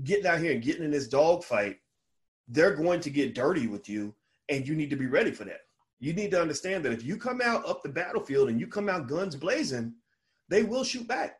getting 0.04 0.26
out 0.26 0.40
here 0.40 0.52
and 0.52 0.62
getting 0.62 0.84
in 0.84 0.90
this 0.90 1.06
dogfight, 1.06 1.80
they're 2.48 2.74
going 2.74 3.00
to 3.00 3.10
get 3.10 3.34
dirty 3.34 3.66
with 3.66 3.90
you, 3.90 4.14
and 4.48 4.66
you 4.66 4.74
need 4.74 4.88
to 4.88 4.96
be 4.96 5.06
ready 5.06 5.32
for 5.32 5.44
that. 5.44 5.67
You 6.00 6.12
need 6.12 6.30
to 6.32 6.40
understand 6.40 6.84
that 6.84 6.92
if 6.92 7.04
you 7.04 7.16
come 7.16 7.40
out 7.42 7.68
up 7.68 7.82
the 7.82 7.88
battlefield 7.88 8.48
and 8.48 8.60
you 8.60 8.66
come 8.66 8.88
out 8.88 9.08
guns 9.08 9.36
blazing, 9.36 9.94
they 10.48 10.62
will 10.62 10.84
shoot 10.84 11.06
back. 11.08 11.38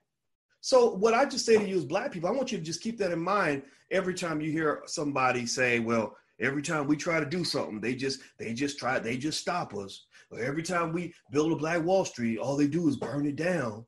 So 0.61 0.95
what 0.95 1.15
I 1.15 1.25
just 1.25 1.47
say 1.47 1.57
to 1.57 1.69
you 1.69 1.77
as 1.77 1.85
black 1.85 2.13
people, 2.13 2.29
I 2.29 2.33
want 2.33 2.51
you 2.51 2.59
to 2.59 2.65
just 2.65 2.83
keep 2.83 2.99
that 2.99 3.13
in 3.13 3.21
mind 3.21 3.63
every 3.91 4.15
time 4.15 4.41
you 4.41 4.51
hear 4.51 4.83
somebody 4.87 5.47
say, 5.47 5.79
well, 5.79 6.17
Every 6.41 6.63
time 6.63 6.87
we 6.87 6.97
try 6.97 7.19
to 7.19 7.27
do 7.27 7.45
something, 7.45 7.81
they 7.81 7.95
just 7.95 8.21
they 8.39 8.55
just 8.55 8.79
try 8.79 8.99
they 8.99 9.17
just 9.17 9.41
stop 9.41 9.75
us. 9.75 10.07
Or 10.31 10.41
every 10.41 10.63
time 10.63 10.93
we 10.93 11.13
build 11.33 11.53
a 11.53 11.57
Black 11.57 11.83
Wall 11.83 12.05
Street, 12.05 12.39
all 12.39 12.57
they 12.57 12.69
do 12.69 12.89
is 12.89 12.97
burn 12.97 13.27
it 13.27 13.37
down. 13.37 13.85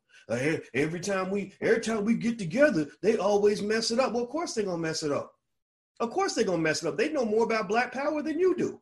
every 0.75 1.01
time 1.01 1.31
we 1.31 1.53
every 1.61 1.81
time 1.81 2.05
we 2.05 2.15
get 2.15 2.39
together, 2.39 2.89
they 3.03 3.17
always 3.17 3.63
mess 3.63 3.93
it 3.93 4.01
up. 4.01 4.13
Well, 4.13 4.25
of 4.25 4.31
course 4.31 4.55
they're 4.55 4.65
gonna 4.65 4.79
mess 4.79 5.03
it 5.05 5.13
up. 5.13 5.33
Of 6.01 6.11
course 6.11 6.35
they're 6.35 6.45
gonna 6.45 6.59
mess 6.59 6.83
it 6.83 6.89
up. 6.89 6.99
They 6.99 7.13
know 7.13 7.25
more 7.25 7.45
about 7.45 7.69
black 7.69 7.93
power 7.93 8.21
than 8.21 8.41
you 8.41 8.57
do. 8.57 8.81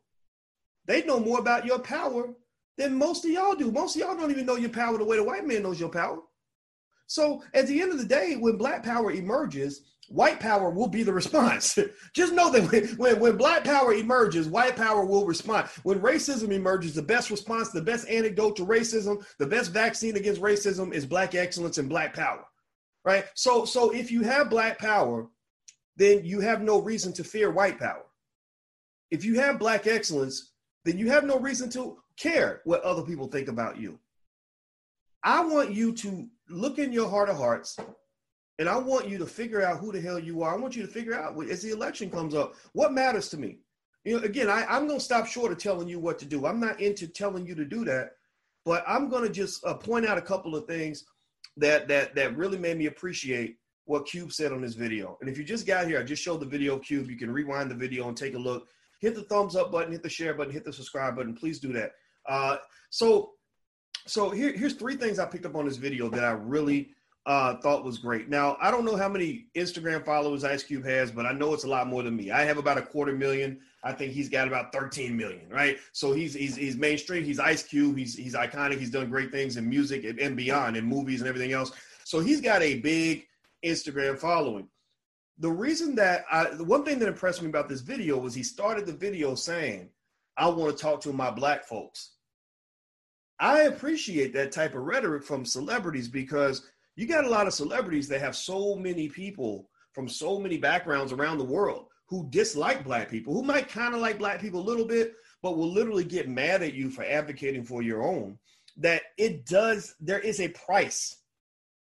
They 0.88 1.04
know 1.04 1.20
more 1.20 1.38
about 1.38 1.64
your 1.64 1.78
power 1.78 2.34
than 2.76 2.98
most 2.98 3.24
of 3.24 3.30
y'all 3.30 3.54
do. 3.54 3.70
Most 3.70 3.94
of 3.94 4.00
y'all 4.00 4.16
don't 4.16 4.32
even 4.32 4.46
know 4.46 4.56
your 4.56 4.70
power 4.70 4.98
the 4.98 5.04
way 5.04 5.16
the 5.16 5.22
white 5.22 5.46
man 5.46 5.62
knows 5.62 5.78
your 5.78 5.90
power. 5.90 6.18
So 7.06 7.44
at 7.54 7.68
the 7.68 7.80
end 7.80 7.92
of 7.92 7.98
the 7.98 8.04
day, 8.04 8.34
when 8.34 8.56
black 8.56 8.82
power 8.82 9.12
emerges, 9.12 9.82
white 10.08 10.40
power 10.40 10.70
will 10.70 10.88
be 10.88 11.04
the 11.04 11.12
response. 11.20 11.78
Just 12.12 12.32
know 12.32 12.50
that 12.50 12.70
when, 12.72 12.86
when, 12.96 13.20
when, 13.20 13.36
black 13.36 13.62
power 13.62 13.92
emerges, 13.92 14.48
white 14.48 14.74
power 14.74 15.04
will 15.04 15.26
respond. 15.26 15.68
When 15.84 16.00
racism 16.00 16.50
emerges, 16.50 16.94
the 16.94 17.02
best 17.02 17.30
response, 17.30 17.70
the 17.70 17.82
best 17.82 18.08
antidote 18.08 18.56
to 18.56 18.66
racism, 18.66 19.24
the 19.38 19.46
best 19.46 19.70
vaccine 19.70 20.16
against 20.16 20.40
racism 20.40 20.92
is 20.92 21.06
black 21.06 21.34
excellence 21.34 21.78
and 21.78 21.88
black 21.88 22.14
power. 22.14 22.44
Right? 23.04 23.26
So 23.34 23.64
so 23.64 23.90
if 23.90 24.10
you 24.10 24.22
have 24.22 24.50
black 24.50 24.78
power 24.78 25.28
then 25.98 26.24
you 26.24 26.40
have 26.40 26.62
no 26.62 26.80
reason 26.80 27.12
to 27.12 27.24
fear 27.24 27.50
white 27.50 27.78
power. 27.78 28.04
If 29.10 29.24
you 29.24 29.40
have 29.40 29.58
black 29.58 29.86
excellence, 29.86 30.52
then 30.88 30.98
you 30.98 31.10
have 31.10 31.24
no 31.24 31.38
reason 31.38 31.68
to 31.70 31.98
care 32.16 32.62
what 32.64 32.82
other 32.82 33.02
people 33.02 33.28
think 33.28 33.48
about 33.48 33.78
you. 33.78 33.98
I 35.22 35.44
want 35.44 35.72
you 35.72 35.92
to 35.92 36.26
look 36.48 36.78
in 36.78 36.92
your 36.92 37.08
heart 37.08 37.28
of 37.28 37.36
hearts 37.36 37.76
and 38.58 38.68
I 38.68 38.76
want 38.78 39.08
you 39.08 39.18
to 39.18 39.26
figure 39.26 39.62
out 39.62 39.78
who 39.78 39.92
the 39.92 40.00
hell 40.00 40.18
you 40.18 40.42
are. 40.42 40.54
I 40.54 40.56
want 40.56 40.74
you 40.74 40.82
to 40.82 40.88
figure 40.88 41.14
out 41.14 41.40
as 41.48 41.62
the 41.62 41.70
election 41.70 42.10
comes 42.10 42.34
up, 42.34 42.54
what 42.72 42.92
matters 42.92 43.28
to 43.30 43.36
me. 43.36 43.58
You 44.04 44.16
know, 44.16 44.24
again, 44.24 44.48
I, 44.48 44.76
am 44.76 44.86
going 44.86 44.98
to 44.98 45.04
stop 45.04 45.26
short 45.26 45.52
of 45.52 45.58
telling 45.58 45.88
you 45.88 45.98
what 45.98 46.18
to 46.20 46.24
do. 46.24 46.46
I'm 46.46 46.60
not 46.60 46.80
into 46.80 47.06
telling 47.06 47.46
you 47.46 47.54
to 47.56 47.64
do 47.64 47.84
that, 47.84 48.12
but 48.64 48.82
I'm 48.86 49.08
going 49.08 49.24
to 49.24 49.28
just 49.28 49.64
uh, 49.64 49.74
point 49.74 50.06
out 50.06 50.18
a 50.18 50.22
couple 50.22 50.56
of 50.56 50.66
things 50.66 51.04
that 51.58 51.88
that 51.88 52.14
that 52.14 52.36
really 52.36 52.58
made 52.58 52.78
me 52.78 52.86
appreciate 52.86 53.58
what 53.84 54.06
Cube 54.06 54.32
said 54.32 54.52
on 54.52 54.62
this 54.62 54.74
video. 54.74 55.18
And 55.20 55.28
if 55.28 55.36
you 55.36 55.44
just 55.44 55.66
got 55.66 55.86
here, 55.86 55.98
I 55.98 56.02
just 56.02 56.22
showed 56.22 56.40
the 56.40 56.46
video 56.46 56.76
of 56.76 56.82
Cube. 56.82 57.10
You 57.10 57.16
can 57.16 57.30
rewind 57.30 57.70
the 57.70 57.74
video 57.74 58.08
and 58.08 58.16
take 58.16 58.34
a 58.34 58.38
look. 58.38 58.68
Hit 58.98 59.14
the 59.14 59.22
thumbs 59.22 59.56
up 59.56 59.70
button, 59.70 59.92
hit 59.92 60.02
the 60.02 60.08
share 60.08 60.34
button, 60.34 60.52
hit 60.52 60.64
the 60.64 60.72
subscribe 60.72 61.16
button. 61.16 61.34
Please 61.34 61.58
do 61.58 61.72
that. 61.72 61.92
Uh, 62.28 62.56
so, 62.90 63.32
so 64.06 64.30
here, 64.30 64.52
here's 64.52 64.74
three 64.74 64.96
things 64.96 65.18
I 65.18 65.26
picked 65.26 65.46
up 65.46 65.54
on 65.54 65.66
this 65.66 65.76
video 65.76 66.08
that 66.08 66.24
I 66.24 66.32
really 66.32 66.90
uh, 67.28 67.56
thought 67.56 67.84
was 67.84 67.98
great. 67.98 68.30
Now, 68.30 68.56
I 68.58 68.70
don't 68.70 68.86
know 68.86 68.96
how 68.96 69.08
many 69.08 69.48
Instagram 69.54 70.04
followers 70.04 70.44
Ice 70.44 70.62
Cube 70.62 70.84
has, 70.86 71.10
but 71.10 71.26
I 71.26 71.32
know 71.32 71.52
it's 71.52 71.64
a 71.64 71.68
lot 71.68 71.86
more 71.86 72.02
than 72.02 72.16
me. 72.16 72.30
I 72.30 72.42
have 72.44 72.56
about 72.56 72.78
a 72.78 72.82
quarter 72.82 73.12
million. 73.12 73.60
I 73.84 73.92
think 73.92 74.12
he's 74.12 74.30
got 74.30 74.48
about 74.48 74.72
13 74.72 75.14
million, 75.14 75.48
right? 75.50 75.76
So 75.92 76.12
he's 76.12 76.32
he's 76.32 76.56
he's 76.56 76.76
mainstream. 76.76 77.22
He's 77.22 77.38
Ice 77.38 77.62
Cube. 77.62 77.98
He's 77.98 78.14
he's 78.14 78.34
iconic. 78.34 78.78
He's 78.78 78.90
done 78.90 79.10
great 79.10 79.30
things 79.30 79.58
in 79.58 79.68
music 79.68 80.04
and, 80.04 80.18
and 80.18 80.36
beyond, 80.36 80.76
in 80.76 80.84
movies 80.86 81.20
and 81.20 81.28
everything 81.28 81.52
else. 81.52 81.70
So 82.04 82.20
he's 82.20 82.40
got 82.40 82.62
a 82.62 82.80
big 82.80 83.26
Instagram 83.62 84.18
following. 84.18 84.66
The 85.38 85.50
reason 85.50 85.94
that 85.96 86.24
I, 86.30 86.50
the 86.50 86.64
one 86.64 86.84
thing 86.84 86.98
that 86.98 87.08
impressed 87.08 87.42
me 87.42 87.48
about 87.48 87.68
this 87.68 87.80
video 87.80 88.18
was 88.18 88.34
he 88.34 88.42
started 88.42 88.86
the 88.86 88.92
video 88.92 89.34
saying, 89.34 89.90
I 90.36 90.48
want 90.48 90.76
to 90.76 90.82
talk 90.82 91.00
to 91.02 91.12
my 91.12 91.30
black 91.30 91.64
folks. 91.64 92.12
I 93.40 93.62
appreciate 93.62 94.32
that 94.34 94.50
type 94.50 94.74
of 94.74 94.82
rhetoric 94.82 95.22
from 95.22 95.44
celebrities 95.44 96.08
because 96.08 96.66
you 96.96 97.06
got 97.06 97.24
a 97.24 97.30
lot 97.30 97.46
of 97.46 97.54
celebrities 97.54 98.08
that 98.08 98.20
have 98.20 98.34
so 98.34 98.74
many 98.74 99.08
people 99.08 99.68
from 99.92 100.08
so 100.08 100.40
many 100.40 100.58
backgrounds 100.58 101.12
around 101.12 101.38
the 101.38 101.44
world 101.44 101.86
who 102.06 102.28
dislike 102.30 102.84
black 102.84 103.08
people, 103.08 103.34
who 103.34 103.42
might 103.42 103.68
kind 103.68 103.94
of 103.94 104.00
like 104.00 104.18
black 104.18 104.40
people 104.40 104.60
a 104.60 104.68
little 104.68 104.84
bit, 104.84 105.14
but 105.42 105.56
will 105.56 105.70
literally 105.70 106.04
get 106.04 106.28
mad 106.28 106.62
at 106.62 106.74
you 106.74 106.90
for 106.90 107.04
advocating 107.04 107.62
for 107.62 107.82
your 107.82 108.02
own. 108.02 108.38
That 108.76 109.02
it 109.16 109.46
does, 109.46 109.94
there 110.00 110.18
is 110.18 110.40
a 110.40 110.48
price 110.48 111.16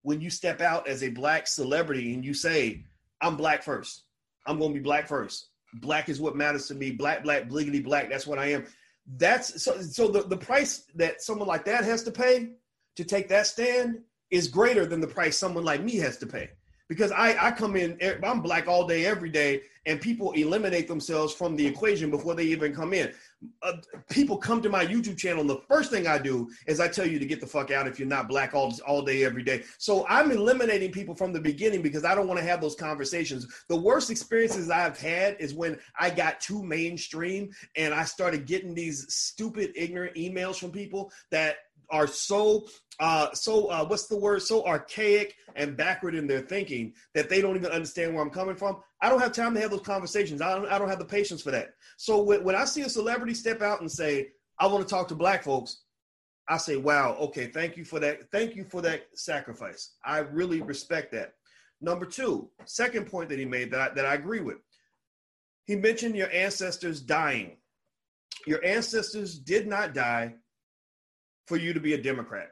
when 0.02 0.20
you 0.20 0.30
step 0.30 0.60
out 0.60 0.88
as 0.88 1.04
a 1.04 1.10
black 1.10 1.48
celebrity 1.48 2.14
and 2.14 2.26
you 2.26 2.34
say, 2.34 2.86
I'm 3.22 3.36
black 3.36 3.64
first. 3.64 4.04
I'm 4.46 4.60
going 4.60 4.72
to 4.72 4.80
be 4.80 4.84
black 4.84 5.08
first. 5.08 5.50
Black 5.76 6.10
is 6.10 6.20
what 6.20 6.36
matters 6.36 6.68
to 6.68 6.76
me. 6.76 6.92
Black, 6.92 7.24
black, 7.24 7.50
bliggity 7.50 7.84
black. 7.84 8.10
That's 8.10 8.26
what 8.26 8.40
I 8.40 8.48
am. 8.48 8.66
That's 9.18 9.64
so, 9.64 9.82
so 9.82 10.08
the, 10.08 10.24
the 10.24 10.38
price 10.38 10.86
that 10.96 11.22
someone 11.22 11.48
like 11.48 11.66
that 11.66 11.84
has 11.84 12.04
to 12.04 12.12
pay 12.12 12.52
to 12.96 13.04
take 13.04 13.28
that 13.30 13.48
stand 13.48 14.00
is 14.32 14.48
greater 14.48 14.86
than 14.86 15.00
the 15.00 15.08
price 15.08 15.38
someone 15.38 15.64
like 15.64 15.84
me 15.84 15.96
has 15.98 16.18
to 16.18 16.28
pay 16.28 16.50
because 16.88 17.12
I, 17.12 17.48
I 17.48 17.52
come 17.52 17.76
in, 17.76 17.98
I'm 18.24 18.42
black 18.42 18.68
all 18.68 18.88
day, 18.88 19.06
every 19.06 19.30
day, 19.30 19.62
and 19.86 20.02
people 20.02 20.34
eliminate 20.34 20.88
themselves 20.88 21.34
from 21.34 21.56
the 21.56 21.66
equation 21.66 22.12
before 22.12 22.36
they 22.36 22.44
even 22.44 22.74
come 22.74 22.94
in. 22.94 23.12
Uh, 23.62 23.74
people 24.10 24.38
come 24.38 24.62
to 24.62 24.70
my 24.70 24.86
YouTube 24.86 25.18
channel, 25.18 25.42
and 25.42 25.50
the 25.50 25.62
first 25.68 25.92
thing 25.92 26.08
I 26.08 26.18
do 26.18 26.50
is 26.66 26.80
I 26.80 26.88
tell 26.88 27.08
you 27.08 27.20
to 27.20 27.26
get 27.26 27.40
the 27.40 27.48
fuck 27.48 27.72
out 27.72 27.88
if 27.88 28.00
you're 28.00 28.08
not 28.08 28.28
black 28.28 28.54
all, 28.54 28.74
all 28.86 29.02
day, 29.02 29.24
every 29.24 29.44
day. 29.44 29.64
So 29.78 30.06
I'm 30.08 30.32
eliminating 30.32 30.92
people 30.92 31.16
from 31.16 31.34
the 31.34 31.40
beginning 31.40 31.82
because 31.82 32.04
I 32.04 32.16
don't 32.16 32.28
want 32.28 32.40
to 32.40 32.46
have 32.46 32.62
those 32.62 32.76
conversations. 32.76 33.48
The 33.70 33.76
worst 33.76 34.10
experiences 34.10 34.70
I've 34.70 35.00
had 35.00 35.38
is 35.40 35.54
when 35.54 35.78
I 36.00 36.10
got 36.10 36.42
too 36.42 36.64
mainstream 36.64 37.50
and 37.76 37.94
I 37.94 38.04
started 38.04 38.46
getting 38.46 38.74
these 38.74 39.06
stupid, 39.14 39.72
ignorant 39.76 40.16
emails 40.16 40.58
from 40.58 40.72
people 40.72 41.12
that 41.32 41.58
are 41.90 42.08
so 42.08 42.68
uh, 43.00 43.32
so 43.34 43.68
uh, 43.68 43.86
what's 43.86 44.08
the 44.08 44.18
word? 44.18 44.42
So 44.42 44.66
archaic 44.66 45.36
and 45.56 45.78
backward 45.78 46.16
in 46.16 46.26
their 46.26 46.42
thinking 46.42 46.94
that 47.14 47.30
they 47.30 47.42
don't 47.42 47.56
even 47.56 47.72
understand 47.72 48.14
where 48.14 48.24
I'm 48.24 48.32
coming 48.32 48.56
from. 48.56 48.78
I 49.02 49.10
don't 49.10 49.20
have 49.20 49.34
time 49.34 49.54
to 49.54 49.62
have 49.62 49.70
those 49.70 49.82
conversations. 49.82 50.42
I 50.42 50.56
don't. 50.56 50.68
I 50.68 50.80
don't 50.80 50.90
have 50.90 51.00
the 51.00 51.06
patience 51.06 51.42
for 51.42 51.52
that. 51.52 51.70
So 51.98 52.24
when, 52.24 52.44
when 52.44 52.56
I 52.56 52.66
see 52.66 52.82
a 52.82 52.90
celebrity 52.90 53.34
step 53.34 53.62
out 53.62 53.82
and 53.82 53.92
say, 53.92 54.30
"I 54.60 54.68
want 54.68 54.88
to 54.88 54.90
talk 54.90 55.08
to 55.10 55.16
black 55.16 55.44
folks," 55.44 55.84
I 56.50 56.58
say, 56.58 56.78
"Wow, 56.78 57.16
okay, 57.20 57.48
thank 57.48 57.78
you 57.78 57.86
for 57.86 58.00
that. 58.00 58.32
Thank 58.32 58.56
you 58.56 58.64
for 58.64 58.82
that 58.82 59.08
sacrifice. 59.14 59.96
I 60.04 60.20
really 60.20 60.62
respect 60.62 61.12
that." 61.12 61.34
Number 61.80 62.08
two, 62.08 62.50
second 62.66 63.06
point 63.06 63.30
that 63.30 63.38
he 63.38 63.46
made 63.46 63.72
that 63.72 63.92
I, 63.92 63.94
that 63.94 64.06
I 64.06 64.16
agree 64.16 64.42
with. 64.42 64.58
He 65.66 65.76
mentioned 65.76 66.16
your 66.16 66.32
ancestors 66.32 67.00
dying. 67.00 67.58
Your 68.48 68.64
ancestors 68.66 69.38
did 69.38 69.68
not 69.68 69.94
die 69.94 70.34
for 71.48 71.58
you 71.58 71.74
to 71.74 71.80
be 71.80 71.94
a 71.94 72.02
Democrat. 72.02 72.50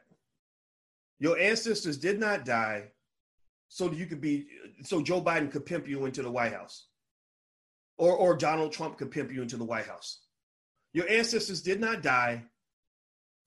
Your 1.19 1.37
ancestors 1.37 1.97
did 1.97 2.19
not 2.19 2.45
die 2.45 2.91
so 3.67 3.91
you 3.91 4.05
could 4.05 4.21
be 4.21 4.47
so 4.83 5.01
Joe 5.01 5.21
Biden 5.21 5.51
could 5.51 5.65
pimp 5.65 5.87
you 5.87 6.05
into 6.05 6.23
the 6.23 6.31
White 6.31 6.53
House. 6.53 6.87
Or 7.97 8.15
or 8.15 8.35
Donald 8.35 8.71
Trump 8.71 8.97
could 8.97 9.11
pimp 9.11 9.31
you 9.31 9.41
into 9.41 9.57
the 9.57 9.63
White 9.63 9.85
House. 9.85 10.19
Your 10.93 11.09
ancestors 11.09 11.61
did 11.61 11.79
not 11.79 12.01
die 12.01 12.45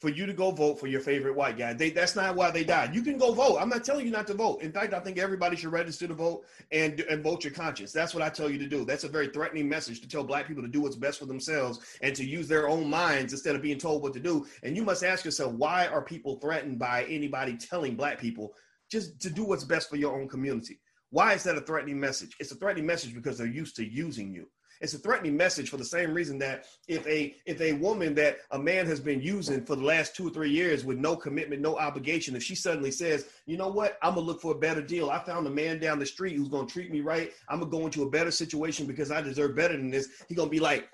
for 0.00 0.08
you 0.10 0.26
to 0.26 0.32
go 0.32 0.52
vote 0.52 0.78
for 0.78 0.86
your 0.86 1.00
favorite 1.00 1.34
white 1.34 1.58
guy. 1.58 1.72
They, 1.72 1.90
that's 1.90 2.14
not 2.14 2.36
why 2.36 2.52
they 2.52 2.62
died. 2.62 2.94
You 2.94 3.02
can 3.02 3.18
go 3.18 3.32
vote. 3.32 3.58
I'm 3.60 3.68
not 3.68 3.82
telling 3.82 4.06
you 4.06 4.12
not 4.12 4.28
to 4.28 4.34
vote. 4.34 4.62
In 4.62 4.70
fact, 4.70 4.94
I 4.94 5.00
think 5.00 5.18
everybody 5.18 5.56
should 5.56 5.72
register 5.72 6.06
to 6.06 6.14
vote 6.14 6.44
and, 6.70 7.00
and 7.00 7.22
vote 7.22 7.42
your 7.42 7.52
conscience. 7.52 7.92
That's 7.92 8.14
what 8.14 8.22
I 8.22 8.28
tell 8.28 8.48
you 8.48 8.58
to 8.58 8.68
do. 8.68 8.84
That's 8.84 9.02
a 9.02 9.08
very 9.08 9.28
threatening 9.28 9.68
message 9.68 10.00
to 10.00 10.08
tell 10.08 10.22
black 10.22 10.46
people 10.46 10.62
to 10.62 10.68
do 10.68 10.80
what's 10.80 10.94
best 10.94 11.18
for 11.18 11.26
themselves 11.26 11.80
and 12.00 12.14
to 12.14 12.24
use 12.24 12.46
their 12.46 12.68
own 12.68 12.88
minds 12.88 13.32
instead 13.32 13.56
of 13.56 13.62
being 13.62 13.78
told 13.78 14.02
what 14.02 14.12
to 14.14 14.20
do. 14.20 14.46
And 14.62 14.76
you 14.76 14.84
must 14.84 15.02
ask 15.02 15.24
yourself, 15.24 15.52
why 15.54 15.88
are 15.88 16.02
people 16.02 16.36
threatened 16.36 16.78
by 16.78 17.04
anybody 17.04 17.56
telling 17.56 17.96
black 17.96 18.20
people 18.20 18.54
just 18.90 19.20
to 19.20 19.30
do 19.30 19.44
what's 19.44 19.64
best 19.64 19.90
for 19.90 19.96
your 19.96 20.18
own 20.18 20.28
community? 20.28 20.78
Why 21.10 21.32
is 21.32 21.42
that 21.44 21.56
a 21.56 21.60
threatening 21.62 21.98
message? 21.98 22.36
It's 22.38 22.52
a 22.52 22.56
threatening 22.56 22.86
message 22.86 23.14
because 23.14 23.36
they're 23.36 23.46
used 23.46 23.74
to 23.76 23.84
using 23.84 24.32
you. 24.32 24.48
It's 24.80 24.94
a 24.94 24.98
threatening 24.98 25.36
message 25.36 25.70
for 25.70 25.76
the 25.76 25.84
same 25.84 26.14
reason 26.14 26.38
that 26.38 26.66
if 26.86 27.06
a 27.06 27.34
if 27.46 27.60
a 27.60 27.72
woman 27.72 28.14
that 28.14 28.38
a 28.52 28.58
man 28.58 28.86
has 28.86 29.00
been 29.00 29.20
using 29.20 29.64
for 29.64 29.76
the 29.76 29.84
last 29.84 30.14
two 30.14 30.28
or 30.28 30.30
three 30.30 30.50
years 30.50 30.84
with 30.84 30.98
no 30.98 31.16
commitment, 31.16 31.60
no 31.62 31.76
obligation, 31.76 32.36
if 32.36 32.42
she 32.42 32.54
suddenly 32.54 32.90
says, 32.90 33.26
you 33.46 33.56
know 33.56 33.68
what, 33.68 33.98
I'm 34.02 34.14
gonna 34.14 34.26
look 34.26 34.40
for 34.40 34.52
a 34.52 34.58
better 34.58 34.82
deal. 34.82 35.10
I 35.10 35.18
found 35.18 35.46
a 35.46 35.50
man 35.50 35.80
down 35.80 35.98
the 35.98 36.06
street 36.06 36.36
who's 36.36 36.48
gonna 36.48 36.66
treat 36.66 36.92
me 36.92 37.00
right. 37.00 37.32
I'm 37.48 37.58
gonna 37.58 37.70
go 37.70 37.86
into 37.86 38.02
a 38.02 38.10
better 38.10 38.30
situation 38.30 38.86
because 38.86 39.10
I 39.10 39.20
deserve 39.20 39.56
better 39.56 39.76
than 39.76 39.90
this. 39.90 40.08
He 40.28 40.34
gonna 40.34 40.50
be 40.50 40.60
like, 40.60 40.88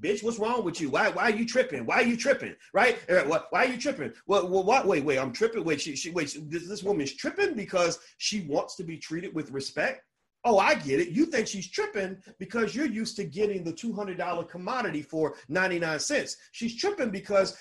bitch, 0.00 0.22
what's 0.22 0.38
wrong 0.38 0.64
with 0.64 0.80
you? 0.80 0.90
Why 0.90 1.08
why 1.10 1.24
are 1.24 1.30
you 1.30 1.46
tripping? 1.46 1.86
Why 1.86 1.96
are 1.96 2.06
you 2.06 2.16
tripping? 2.16 2.54
Right? 2.74 2.98
Why, 3.08 3.40
why 3.50 3.64
are 3.64 3.68
you 3.68 3.78
tripping? 3.78 4.12
Well, 4.26 4.48
well, 4.48 4.64
what? 4.64 4.86
Wait, 4.86 5.04
wait, 5.04 5.18
I'm 5.18 5.32
tripping. 5.32 5.64
Wait, 5.64 5.80
she, 5.80 5.96
she 5.96 6.10
wait, 6.10 6.36
this, 6.50 6.68
this 6.68 6.82
woman's 6.82 7.14
tripping 7.14 7.54
because 7.54 7.98
she 8.18 8.42
wants 8.42 8.76
to 8.76 8.84
be 8.84 8.98
treated 8.98 9.34
with 9.34 9.50
respect 9.50 10.04
Oh, 10.44 10.58
I 10.58 10.74
get 10.74 10.98
it. 10.98 11.10
You 11.10 11.26
think 11.26 11.46
she's 11.46 11.68
tripping 11.68 12.16
because 12.38 12.74
you're 12.74 12.86
used 12.86 13.14
to 13.16 13.24
getting 13.24 13.62
the 13.62 13.72
$200 13.72 14.48
commodity 14.48 15.02
for 15.02 15.36
99 15.48 16.00
cents. 16.00 16.36
She's 16.50 16.76
tripping 16.76 17.10
because 17.10 17.56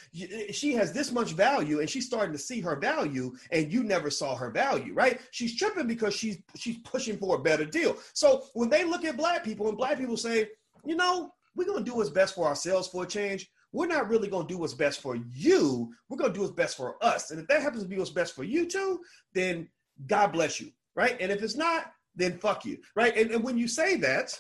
she 0.51 0.73
has 0.73 0.91
this 0.91 1.11
much 1.11 1.33
value 1.33 1.79
and 1.79 1.89
she's 1.89 2.07
starting 2.07 2.33
to 2.33 2.39
see 2.39 2.59
her 2.61 2.75
value 2.75 3.35
and 3.51 3.71
you 3.71 3.83
never 3.83 4.09
saw 4.09 4.35
her 4.35 4.49
value, 4.49 4.93
right? 4.95 5.21
She's 5.29 5.55
tripping 5.55 5.85
because 5.85 6.15
she's 6.15 6.39
she's 6.55 6.79
pushing 6.79 7.17
for 7.17 7.35
a 7.35 7.39
better 7.39 7.65
deal. 7.65 7.97
So 8.13 8.45
when 8.53 8.69
they 8.69 8.83
look 8.83 9.05
at 9.05 9.15
black 9.15 9.43
people 9.43 9.69
and 9.69 9.77
black 9.77 9.99
people 9.99 10.17
say, 10.17 10.49
"You 10.83 10.95
know, 10.95 11.31
we're 11.55 11.65
going 11.65 11.83
to 11.83 11.89
do 11.89 11.97
what's 11.97 12.09
best 12.09 12.33
for 12.33 12.47
ourselves 12.47 12.87
for 12.87 13.03
a 13.03 13.07
change." 13.07 13.49
We're 13.73 13.87
not 13.87 14.09
really 14.09 14.27
going 14.27 14.47
to 14.47 14.53
do 14.53 14.57
what's 14.57 14.73
best 14.73 15.01
for 15.01 15.15
you. 15.15 15.93
We're 16.09 16.17
going 16.17 16.33
to 16.33 16.37
do 16.37 16.41
what's 16.41 16.53
best 16.53 16.75
for 16.75 17.01
us. 17.01 17.31
And 17.31 17.39
if 17.39 17.47
that 17.47 17.61
happens 17.61 17.83
to 17.83 17.89
be 17.89 17.97
what's 17.97 18.09
best 18.09 18.35
for 18.35 18.43
you 18.43 18.65
too, 18.65 18.99
then 19.33 19.69
God 20.07 20.33
bless 20.33 20.59
you, 20.59 20.71
right? 20.93 21.15
And 21.21 21.31
if 21.31 21.41
it's 21.41 21.55
not, 21.55 21.93
then 22.15 22.37
fuck 22.37 22.65
you, 22.65 22.77
right? 22.95 23.15
And, 23.15 23.31
and 23.31 23.43
when 23.43 23.57
you 23.57 23.67
say 23.67 23.95
that, 23.97 24.37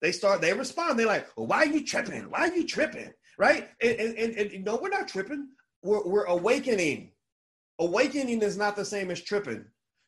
they 0.00 0.12
start, 0.12 0.40
they 0.40 0.52
respond. 0.52 0.98
They're 0.98 1.06
like, 1.06 1.26
well, 1.36 1.46
why 1.46 1.58
are 1.58 1.66
you 1.66 1.84
tripping? 1.84 2.30
Why 2.30 2.40
are 2.40 2.54
you 2.54 2.66
tripping? 2.66 3.12
Right? 3.38 3.68
And, 3.80 3.98
and, 3.98 4.18
and, 4.18 4.52
and 4.52 4.64
no, 4.64 4.76
we're 4.80 4.88
not 4.88 5.08
tripping. 5.08 5.48
We're, 5.82 6.06
we're 6.06 6.24
awakening. 6.24 7.12
Awakening 7.80 8.42
is 8.42 8.56
not 8.56 8.76
the 8.76 8.84
same 8.84 9.10
as 9.10 9.20
tripping. 9.20 9.64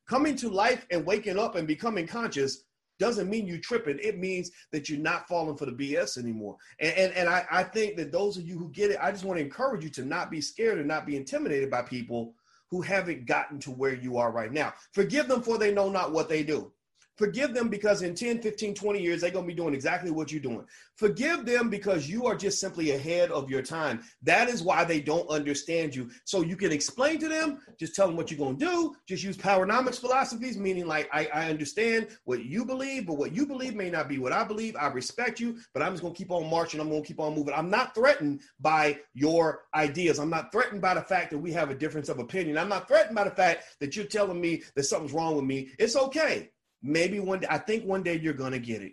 Coming 0.08 0.36
to 0.36 0.48
life 0.48 0.86
and 0.90 1.04
waking 1.04 1.38
up 1.38 1.56
and 1.56 1.66
becoming 1.66 2.06
conscious 2.06 2.64
doesn't 2.98 3.28
mean 3.28 3.46
you 3.46 3.60
tripping. 3.60 3.98
It 4.00 4.18
means 4.18 4.50
that 4.72 4.88
you're 4.88 4.98
not 4.98 5.28
falling 5.28 5.56
for 5.56 5.66
the 5.66 5.72
BS 5.72 6.18
anymore. 6.18 6.56
And, 6.80 6.94
and, 6.94 7.12
and 7.14 7.28
I, 7.28 7.44
I 7.50 7.62
think 7.64 7.96
that 7.96 8.12
those 8.12 8.36
of 8.36 8.46
you 8.46 8.58
who 8.58 8.70
get 8.70 8.90
it, 8.90 8.98
I 9.02 9.10
just 9.10 9.24
want 9.24 9.38
to 9.38 9.44
encourage 9.44 9.84
you 9.84 9.90
to 9.90 10.04
not 10.04 10.30
be 10.30 10.40
scared 10.40 10.78
and 10.78 10.88
not 10.88 11.06
be 11.06 11.16
intimidated 11.16 11.70
by 11.70 11.82
people 11.82 12.34
who 12.70 12.82
haven't 12.82 13.26
gotten 13.26 13.58
to 13.60 13.70
where 13.70 13.94
you 13.94 14.16
are 14.18 14.30
right 14.30 14.52
now. 14.52 14.72
Forgive 14.92 15.28
them 15.28 15.42
for 15.42 15.58
they 15.58 15.72
know 15.72 15.88
not 15.88 16.12
what 16.12 16.28
they 16.28 16.42
do. 16.42 16.72
Forgive 17.16 17.54
them 17.54 17.68
because 17.68 18.02
in 18.02 18.14
10, 18.14 18.42
15, 18.42 18.74
20 18.74 19.02
years, 19.02 19.20
they're 19.20 19.30
going 19.30 19.44
to 19.44 19.52
be 19.52 19.54
doing 19.54 19.74
exactly 19.74 20.10
what 20.10 20.30
you're 20.30 20.40
doing. 20.40 20.64
Forgive 20.96 21.46
them 21.46 21.70
because 21.70 22.08
you 22.08 22.26
are 22.26 22.34
just 22.34 22.60
simply 22.60 22.92
ahead 22.92 23.30
of 23.30 23.50
your 23.50 23.62
time. 23.62 24.02
That 24.22 24.48
is 24.48 24.62
why 24.62 24.84
they 24.84 25.00
don't 25.00 25.28
understand 25.28 25.94
you. 25.94 26.10
So 26.24 26.42
you 26.42 26.56
can 26.56 26.72
explain 26.72 27.18
to 27.20 27.28
them, 27.28 27.60
just 27.78 27.94
tell 27.94 28.06
them 28.06 28.16
what 28.16 28.30
you're 28.30 28.38
going 28.38 28.58
to 28.58 28.66
do. 28.66 28.94
Just 29.06 29.24
use 29.24 29.36
powernomics 29.36 29.98
philosophies, 29.98 30.58
meaning 30.58 30.86
like, 30.86 31.08
I, 31.12 31.28
I 31.32 31.50
understand 31.50 32.08
what 32.24 32.44
you 32.44 32.64
believe, 32.64 33.06
but 33.06 33.16
what 33.16 33.34
you 33.34 33.46
believe 33.46 33.74
may 33.74 33.90
not 33.90 34.08
be 34.08 34.18
what 34.18 34.32
I 34.32 34.44
believe. 34.44 34.76
I 34.76 34.88
respect 34.88 35.40
you, 35.40 35.58
but 35.72 35.82
I'm 35.82 35.92
just 35.92 36.02
going 36.02 36.14
to 36.14 36.18
keep 36.18 36.30
on 36.30 36.50
marching. 36.50 36.80
I'm 36.80 36.90
going 36.90 37.02
to 37.02 37.08
keep 37.08 37.20
on 37.20 37.34
moving. 37.34 37.54
I'm 37.54 37.70
not 37.70 37.94
threatened 37.94 38.42
by 38.60 38.98
your 39.14 39.62
ideas. 39.74 40.18
I'm 40.18 40.30
not 40.30 40.52
threatened 40.52 40.82
by 40.82 40.94
the 40.94 41.02
fact 41.02 41.30
that 41.30 41.38
we 41.38 41.52
have 41.52 41.70
a 41.70 41.74
difference 41.74 42.10
of 42.10 42.18
opinion. 42.18 42.58
I'm 42.58 42.68
not 42.68 42.88
threatened 42.88 43.16
by 43.16 43.24
the 43.24 43.30
fact 43.30 43.64
that 43.80 43.96
you're 43.96 44.04
telling 44.04 44.40
me 44.40 44.62
that 44.74 44.84
something's 44.84 45.12
wrong 45.12 45.34
with 45.36 45.44
me. 45.44 45.70
It's 45.78 45.96
okay 45.96 46.50
maybe 46.86 47.20
one 47.20 47.40
day, 47.40 47.46
I 47.50 47.58
think 47.58 47.84
one 47.84 48.02
day 48.02 48.18
you're 48.18 48.32
going 48.32 48.52
to 48.52 48.58
get 48.58 48.82
it. 48.82 48.92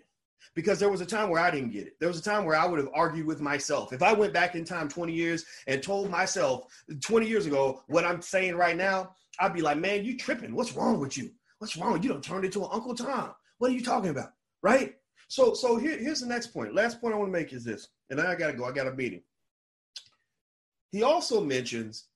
Because 0.55 0.79
there 0.79 0.89
was 0.89 1.01
a 1.01 1.05
time 1.05 1.29
where 1.29 1.41
I 1.41 1.49
didn't 1.49 1.71
get 1.71 1.87
it. 1.87 1.99
There 1.99 2.07
was 2.07 2.19
a 2.19 2.23
time 2.23 2.45
where 2.45 2.55
I 2.55 2.65
would 2.67 2.77
have 2.77 2.89
argued 2.93 3.25
with 3.25 3.41
myself. 3.41 3.91
If 3.91 4.03
I 4.03 4.13
went 4.13 4.33
back 4.33 4.53
in 4.55 4.63
time 4.63 4.87
20 4.87 5.11
years 5.11 5.45
and 5.65 5.81
told 5.81 6.11
myself 6.11 6.65
20 7.01 7.27
years 7.27 7.47
ago 7.47 7.81
what 7.87 8.05
I'm 8.05 8.21
saying 8.21 8.55
right 8.55 8.77
now, 8.77 9.15
I'd 9.39 9.53
be 9.53 9.61
like, 9.61 9.77
man, 9.77 10.05
you 10.05 10.15
tripping. 10.15 10.53
What's 10.53 10.73
wrong 10.73 10.99
with 10.99 11.17
you? 11.17 11.31
What's 11.57 11.75
wrong? 11.75 12.03
You 12.03 12.09
don't 12.09 12.23
turn 12.23 12.45
into 12.45 12.63
an 12.63 12.69
Uncle 12.71 12.93
Tom. 12.93 13.33
What 13.57 13.71
are 13.71 13.73
you 13.73 13.83
talking 13.83 14.11
about? 14.11 14.33
Right? 14.61 14.95
So, 15.27 15.53
so 15.55 15.77
here, 15.77 15.97
here's 15.97 16.19
the 16.19 16.27
next 16.27 16.47
point. 16.47 16.75
Last 16.75 17.01
point 17.01 17.15
I 17.15 17.17
want 17.17 17.29
to 17.29 17.39
make 17.39 17.53
is 17.53 17.63
this, 17.63 17.87
and 18.11 18.21
I 18.21 18.35
got 18.35 18.47
to 18.47 18.53
go. 18.53 18.65
I 18.65 18.71
got 18.71 18.87
a 18.87 18.93
meeting. 18.93 19.23
He 20.91 21.01
also 21.01 21.41
mentions 21.41 22.09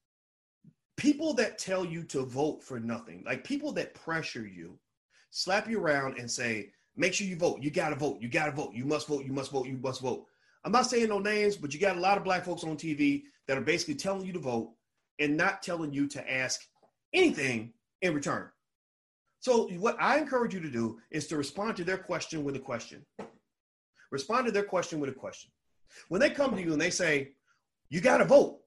people 0.98 1.34
that 1.36 1.58
tell 1.58 1.86
you 1.86 2.04
to 2.04 2.24
vote 2.24 2.62
for 2.62 2.80
nothing, 2.80 3.24
like 3.26 3.44
people 3.44 3.72
that 3.74 3.96
pressure 3.96 4.46
you 4.46 4.78
slap 5.30 5.70
you 5.70 5.80
around 5.80 6.18
and 6.18 6.30
say, 6.30 6.72
make 6.96 7.14
sure 7.14 7.28
you 7.28 7.36
vote. 7.36 7.62
You 7.62 7.72
got 7.72 7.90
to 7.90 7.96
vote. 7.96 8.22
You 8.22 8.30
got 8.30 8.46
to 8.46 8.52
vote. 8.52 8.74
You 8.74 8.86
must 8.86 9.08
vote. 9.08 9.26
You 9.26 9.34
must 9.34 9.52
vote. 9.52 9.68
You 9.68 9.78
must 9.78 10.02
vote. 10.02 10.26
I'm 10.64 10.72
not 10.72 10.88
saying 10.88 11.10
no 11.10 11.20
names, 11.20 11.56
but 11.56 11.74
you 11.74 11.80
got 11.80 11.98
a 11.98 12.00
lot 12.00 12.18
of 12.18 12.24
black 12.24 12.44
folks 12.44 12.64
on 12.64 12.76
TV 12.76 13.24
that 13.48 13.58
are 13.58 13.62
basically 13.62 13.96
telling 13.96 14.26
you 14.26 14.34
to 14.34 14.40
vote 14.40 14.74
and 15.20 15.38
not 15.38 15.64
telling 15.64 15.94
you 15.94 16.08
to 16.08 16.32
ask 16.32 16.62
anything 17.14 17.74
in 18.02 18.14
return. 18.14 18.50
So, 19.40 19.70
what 19.78 19.96
I 20.00 20.18
encourage 20.18 20.54
you 20.54 20.60
to 20.60 20.70
do 20.70 21.00
is 21.12 21.28
to 21.28 21.38
respond 21.38 21.78
to 21.78 21.84
their 21.84 21.98
question 21.98 22.44
with 22.44 22.56
a 22.56 22.60
question. 22.60 23.06
Respond 24.12 24.46
to 24.48 24.52
their 24.52 24.64
question 24.64 25.00
with 25.00 25.10
a 25.10 25.14
question. 25.14 25.52
When 26.10 26.20
they 26.20 26.30
come 26.30 26.56
to 26.56 26.62
you 26.62 26.74
and 26.74 26.82
they 26.82 26.90
say, 26.90 27.32
you 27.90 28.02
got 28.02 28.18
to 28.18 28.26
vote, 28.26 28.60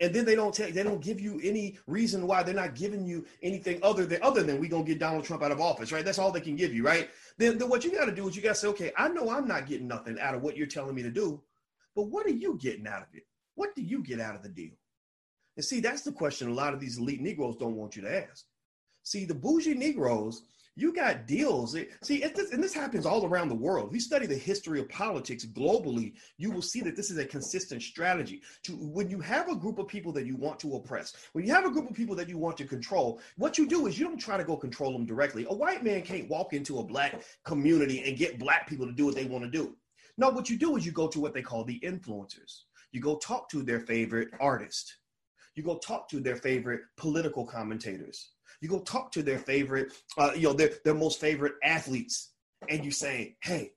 and 0.00 0.14
then 0.14 0.24
they 0.24 0.34
don't 0.34 0.54
take 0.54 0.74
they 0.74 0.82
don't 0.82 1.00
give 1.00 1.20
you 1.20 1.40
any 1.42 1.78
reason 1.86 2.26
why 2.26 2.42
they're 2.42 2.54
not 2.54 2.74
giving 2.74 3.06
you 3.06 3.24
anything 3.42 3.78
other 3.82 4.04
than 4.04 4.22
other 4.22 4.42
than 4.42 4.60
we 4.60 4.68
gonna 4.68 4.84
get 4.84 4.98
Donald 4.98 5.24
Trump 5.24 5.42
out 5.42 5.52
of 5.52 5.60
office, 5.60 5.92
right? 5.92 6.04
That's 6.04 6.18
all 6.18 6.30
they 6.30 6.40
can 6.40 6.56
give 6.56 6.74
you, 6.74 6.84
right? 6.84 7.08
Then, 7.38 7.58
then 7.58 7.68
what 7.68 7.84
you 7.84 7.92
got 7.92 8.06
to 8.06 8.14
do 8.14 8.28
is 8.28 8.36
you 8.36 8.42
got 8.42 8.50
to 8.50 8.54
say, 8.54 8.68
okay, 8.68 8.92
I 8.96 9.08
know 9.08 9.30
I'm 9.30 9.46
not 9.46 9.66
getting 9.66 9.88
nothing 9.88 10.18
out 10.18 10.34
of 10.34 10.42
what 10.42 10.56
you're 10.56 10.66
telling 10.66 10.94
me 10.94 11.02
to 11.02 11.10
do, 11.10 11.42
but 11.94 12.04
what 12.04 12.26
are 12.26 12.30
you 12.30 12.56
getting 12.60 12.86
out 12.86 13.02
of 13.02 13.08
it? 13.12 13.26
What 13.54 13.74
do 13.74 13.82
you 13.82 14.02
get 14.02 14.20
out 14.20 14.36
of 14.36 14.42
the 14.42 14.48
deal? 14.48 14.72
And 15.56 15.64
see, 15.64 15.80
that's 15.80 16.02
the 16.02 16.12
question 16.12 16.48
a 16.48 16.54
lot 16.54 16.74
of 16.74 16.80
these 16.80 16.98
elite 16.98 17.20
Negroes 17.20 17.56
don't 17.56 17.76
want 17.76 17.96
you 17.96 18.02
to 18.02 18.28
ask. 18.28 18.44
See, 19.02 19.24
the 19.24 19.34
bougie 19.34 19.74
Negroes 19.74 20.42
you 20.78 20.92
got 20.92 21.26
deals. 21.26 21.74
See, 22.02 22.18
this, 22.20 22.52
and 22.52 22.62
this 22.62 22.74
happens 22.74 23.06
all 23.06 23.24
around 23.24 23.48
the 23.48 23.54
world. 23.54 23.88
If 23.88 23.94
you 23.94 24.00
study 24.00 24.26
the 24.26 24.36
history 24.36 24.78
of 24.78 24.88
politics 24.90 25.46
globally, 25.46 26.12
you 26.36 26.50
will 26.50 26.62
see 26.62 26.82
that 26.82 26.94
this 26.94 27.10
is 27.10 27.16
a 27.16 27.24
consistent 27.24 27.82
strategy. 27.82 28.42
To 28.64 28.72
when 28.72 29.08
you 29.08 29.18
have 29.20 29.48
a 29.48 29.56
group 29.56 29.78
of 29.78 29.88
people 29.88 30.12
that 30.12 30.26
you 30.26 30.36
want 30.36 30.60
to 30.60 30.76
oppress, 30.76 31.14
when 31.32 31.46
you 31.46 31.52
have 31.54 31.64
a 31.64 31.70
group 31.70 31.88
of 31.88 31.96
people 31.96 32.14
that 32.16 32.28
you 32.28 32.36
want 32.36 32.58
to 32.58 32.66
control, 32.66 33.20
what 33.38 33.56
you 33.56 33.66
do 33.66 33.86
is 33.86 33.98
you 33.98 34.06
don't 34.06 34.18
try 34.18 34.36
to 34.36 34.44
go 34.44 34.54
control 34.54 34.92
them 34.92 35.06
directly. 35.06 35.46
A 35.48 35.54
white 35.54 35.82
man 35.82 36.02
can't 36.02 36.28
walk 36.28 36.52
into 36.52 36.78
a 36.78 36.84
black 36.84 37.22
community 37.44 38.04
and 38.06 38.18
get 38.18 38.38
black 38.38 38.68
people 38.68 38.86
to 38.86 38.92
do 38.92 39.06
what 39.06 39.14
they 39.14 39.24
want 39.24 39.44
to 39.44 39.50
do. 39.50 39.74
No, 40.18 40.28
what 40.28 40.50
you 40.50 40.58
do 40.58 40.76
is 40.76 40.84
you 40.84 40.92
go 40.92 41.08
to 41.08 41.20
what 41.20 41.32
they 41.32 41.42
call 41.42 41.64
the 41.64 41.80
influencers. 41.80 42.64
You 42.92 43.00
go 43.00 43.16
talk 43.16 43.48
to 43.50 43.62
their 43.62 43.80
favorite 43.80 44.28
artist. 44.40 44.98
You 45.54 45.62
go 45.62 45.78
talk 45.78 46.06
to 46.10 46.20
their 46.20 46.36
favorite 46.36 46.82
political 46.98 47.46
commentators 47.46 48.32
you 48.60 48.68
go 48.68 48.80
talk 48.80 49.12
to 49.12 49.22
their 49.22 49.38
favorite, 49.38 49.92
uh, 50.18 50.32
you 50.34 50.42
know, 50.42 50.52
their, 50.52 50.70
their 50.84 50.94
most 50.94 51.20
favorite 51.20 51.54
athletes, 51.62 52.32
and 52.68 52.84
you 52.84 52.90
say, 52.90 53.36
hey, 53.42 53.72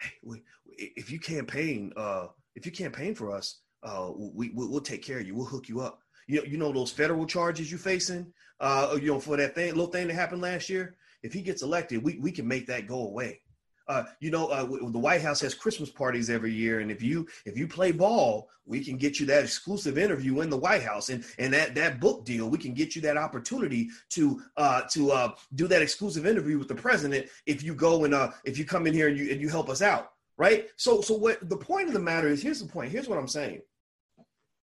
hey, 0.00 0.10
we, 0.22 0.42
if 0.76 1.10
you 1.10 1.18
campaign, 1.18 1.92
uh, 1.96 2.26
if 2.54 2.66
you 2.66 2.72
campaign 2.72 3.14
for 3.14 3.32
us, 3.32 3.60
uh, 3.82 4.10
we, 4.16 4.50
we'll 4.54 4.80
take 4.80 5.02
care 5.04 5.18
of 5.18 5.26
you. 5.26 5.34
We'll 5.34 5.46
hook 5.46 5.68
you 5.68 5.80
up. 5.80 6.00
You 6.26 6.38
know, 6.38 6.44
you 6.44 6.56
know 6.56 6.72
those 6.72 6.90
federal 6.90 7.26
charges 7.26 7.70
you're 7.70 7.78
facing, 7.78 8.32
uh, 8.60 8.96
you 9.00 9.08
know, 9.08 9.20
for 9.20 9.36
that 9.36 9.54
thing, 9.54 9.68
little 9.70 9.86
thing 9.86 10.08
that 10.08 10.14
happened 10.14 10.42
last 10.42 10.68
year. 10.68 10.96
If 11.22 11.32
he 11.32 11.42
gets 11.42 11.62
elected, 11.62 12.02
we, 12.02 12.18
we 12.18 12.32
can 12.32 12.48
make 12.48 12.66
that 12.66 12.86
go 12.86 13.06
away 13.06 13.40
uh, 13.86 14.04
you 14.20 14.30
know, 14.30 14.46
uh, 14.46 14.64
the 14.64 14.98
White 14.98 15.20
House 15.20 15.40
has 15.40 15.54
Christmas 15.54 15.90
parties 15.90 16.30
every 16.30 16.52
year, 16.52 16.80
and 16.80 16.90
if 16.90 17.02
you 17.02 17.26
if 17.44 17.56
you 17.56 17.68
play 17.68 17.92
ball, 17.92 18.48
we 18.66 18.82
can 18.82 18.96
get 18.96 19.20
you 19.20 19.26
that 19.26 19.44
exclusive 19.44 19.98
interview 19.98 20.40
in 20.40 20.48
the 20.48 20.56
White 20.56 20.82
House, 20.82 21.10
and 21.10 21.24
and 21.38 21.52
that 21.52 21.74
that 21.74 22.00
book 22.00 22.24
deal, 22.24 22.48
we 22.48 22.58
can 22.58 22.72
get 22.72 22.96
you 22.96 23.02
that 23.02 23.16
opportunity 23.16 23.90
to 24.10 24.40
uh, 24.56 24.82
to 24.92 25.12
uh, 25.12 25.34
do 25.54 25.68
that 25.68 25.82
exclusive 25.82 26.26
interview 26.26 26.58
with 26.58 26.68
the 26.68 26.74
president 26.74 27.28
if 27.46 27.62
you 27.62 27.74
go 27.74 28.04
and 28.04 28.14
uh, 28.14 28.30
if 28.44 28.58
you 28.58 28.64
come 28.64 28.86
in 28.86 28.94
here 28.94 29.08
and 29.08 29.18
you 29.18 29.30
and 29.30 29.40
you 29.40 29.48
help 29.48 29.68
us 29.68 29.82
out, 29.82 30.12
right? 30.38 30.68
So 30.76 31.00
so 31.00 31.14
what 31.14 31.46
the 31.48 31.56
point 31.56 31.88
of 31.88 31.94
the 31.94 32.00
matter 32.00 32.28
is, 32.28 32.42
here's 32.42 32.62
the 32.62 32.68
point. 32.68 32.90
Here's 32.90 33.08
what 33.08 33.18
I'm 33.18 33.28
saying. 33.28 33.60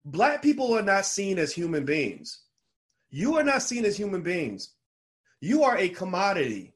Black 0.05 0.43
people 0.43 0.77
are 0.77 0.83
not 0.83 1.07
seen 1.07 1.39
as 1.39 1.53
human 1.53 1.85
beings. 1.85 2.41
You 3.11 3.39
are 3.39 3.45
not 3.45 3.63
seen 3.63 3.85
as 3.85 3.97
human 3.97 4.23
beings. 4.23 4.75
You 5.41 5.63
are 5.63 5.79
a 5.79 5.89
commodity 5.89 6.74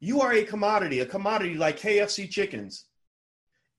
you 0.00 0.20
are 0.20 0.34
a 0.34 0.44
commodity, 0.44 1.00
a 1.00 1.06
commodity 1.06 1.54
like 1.54 1.78
KFC 1.78 2.28
chickens. 2.28 2.84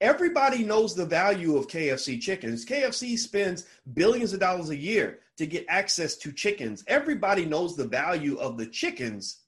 Everybody 0.02 0.64
knows 0.64 0.96
the 0.96 1.06
value 1.06 1.58
of 1.58 1.68
KFC 1.68 2.22
chickens. 2.22 2.66
KFC 2.66 3.18
spends 3.18 3.66
billions 3.94 4.34
of 4.34 4.40
dollars 4.40 4.70
a 4.70 4.76
year 4.76 5.20
to 5.38 5.48
get 5.48 5.66
access 5.70 6.16
to 6.18 6.32
chickens. 6.32 6.84
Everybody 6.88 7.46
knows 7.46 7.76
the 7.76 7.88
value 7.88 8.38
of 8.38 8.58
the 8.58 8.68
chickens, 8.68 9.42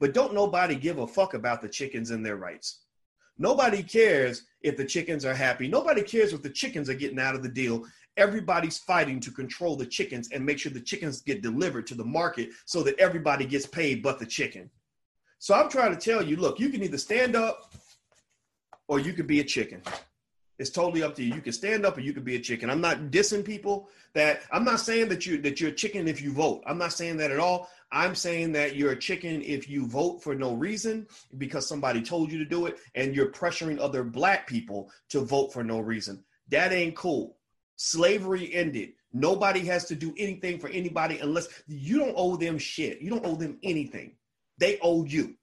but 0.00 0.14
don't 0.14 0.34
nobody 0.34 0.74
give 0.74 0.98
a 0.98 1.06
fuck 1.06 1.34
about 1.34 1.62
the 1.62 1.68
chickens 1.68 2.10
and 2.10 2.24
their 2.24 2.36
rights. 2.36 2.80
Nobody 3.38 3.82
cares 3.82 4.44
if 4.62 4.76
the 4.76 4.84
chickens 4.84 5.24
are 5.24 5.34
happy. 5.34 5.68
Nobody 5.68 6.02
cares 6.02 6.32
what 6.32 6.42
the 6.42 6.50
chickens 6.50 6.88
are 6.88 6.94
getting 6.94 7.20
out 7.20 7.34
of 7.34 7.42
the 7.42 7.48
deal. 7.48 7.84
Everybody's 8.16 8.78
fighting 8.78 9.20
to 9.20 9.30
control 9.30 9.76
the 9.76 9.86
chickens 9.86 10.30
and 10.30 10.44
make 10.44 10.58
sure 10.58 10.72
the 10.72 10.80
chickens 10.80 11.20
get 11.20 11.42
delivered 11.42 11.86
to 11.88 11.94
the 11.94 12.04
market 12.04 12.50
so 12.64 12.82
that 12.82 12.98
everybody 12.98 13.44
gets 13.44 13.66
paid 13.66 14.02
but 14.02 14.18
the 14.18 14.26
chicken. 14.26 14.70
So 15.38 15.54
I'm 15.54 15.68
trying 15.68 15.96
to 15.96 16.00
tell 16.00 16.22
you, 16.22 16.36
look, 16.36 16.58
you 16.58 16.70
can 16.70 16.82
either 16.82 16.98
stand 16.98 17.36
up 17.36 17.72
or 18.88 18.98
you 18.98 19.12
could 19.12 19.26
be 19.26 19.40
a 19.40 19.44
chicken. 19.44 19.82
It's 20.58 20.70
totally 20.70 21.02
up 21.02 21.14
to 21.16 21.22
you. 21.22 21.34
You 21.34 21.42
can 21.42 21.52
stand 21.52 21.84
up 21.84 21.98
or 21.98 22.00
you 22.00 22.14
can 22.14 22.22
be 22.22 22.36
a 22.36 22.40
chicken. 22.40 22.70
I'm 22.70 22.80
not 22.80 23.10
dissing 23.10 23.44
people 23.44 23.88
that 24.14 24.40
I'm 24.50 24.64
not 24.64 24.80
saying 24.80 25.08
that 25.10 25.26
you 25.26 25.38
that 25.42 25.60
you're 25.60 25.70
a 25.70 25.74
chicken 25.74 26.08
if 26.08 26.22
you 26.22 26.32
vote. 26.32 26.62
I'm 26.66 26.78
not 26.78 26.94
saying 26.94 27.18
that 27.18 27.30
at 27.30 27.38
all. 27.38 27.68
I'm 27.92 28.14
saying 28.14 28.52
that 28.52 28.74
you're 28.74 28.92
a 28.92 28.98
chicken 28.98 29.42
if 29.42 29.68
you 29.68 29.86
vote 29.86 30.22
for 30.22 30.34
no 30.34 30.54
reason 30.54 31.06
because 31.36 31.68
somebody 31.68 32.02
told 32.02 32.32
you 32.32 32.38
to 32.38 32.44
do 32.44 32.66
it 32.66 32.78
and 32.94 33.14
you're 33.14 33.30
pressuring 33.30 33.78
other 33.78 34.02
black 34.02 34.46
people 34.46 34.90
to 35.10 35.20
vote 35.20 35.52
for 35.52 35.62
no 35.62 35.78
reason. 35.78 36.24
That 36.48 36.72
ain't 36.72 36.96
cool. 36.96 37.36
Slavery 37.76 38.52
ended. 38.54 38.94
Nobody 39.12 39.60
has 39.66 39.84
to 39.86 39.94
do 39.94 40.14
anything 40.18 40.58
for 40.58 40.68
anybody 40.68 41.18
unless 41.18 41.48
you 41.66 41.98
don't 41.98 42.14
owe 42.16 42.36
them 42.36 42.58
shit. 42.58 43.00
You 43.00 43.10
don't 43.10 43.26
owe 43.26 43.36
them 43.36 43.58
anything. 43.62 44.14
They 44.58 44.78
owe 44.80 45.04
you. 45.04 45.34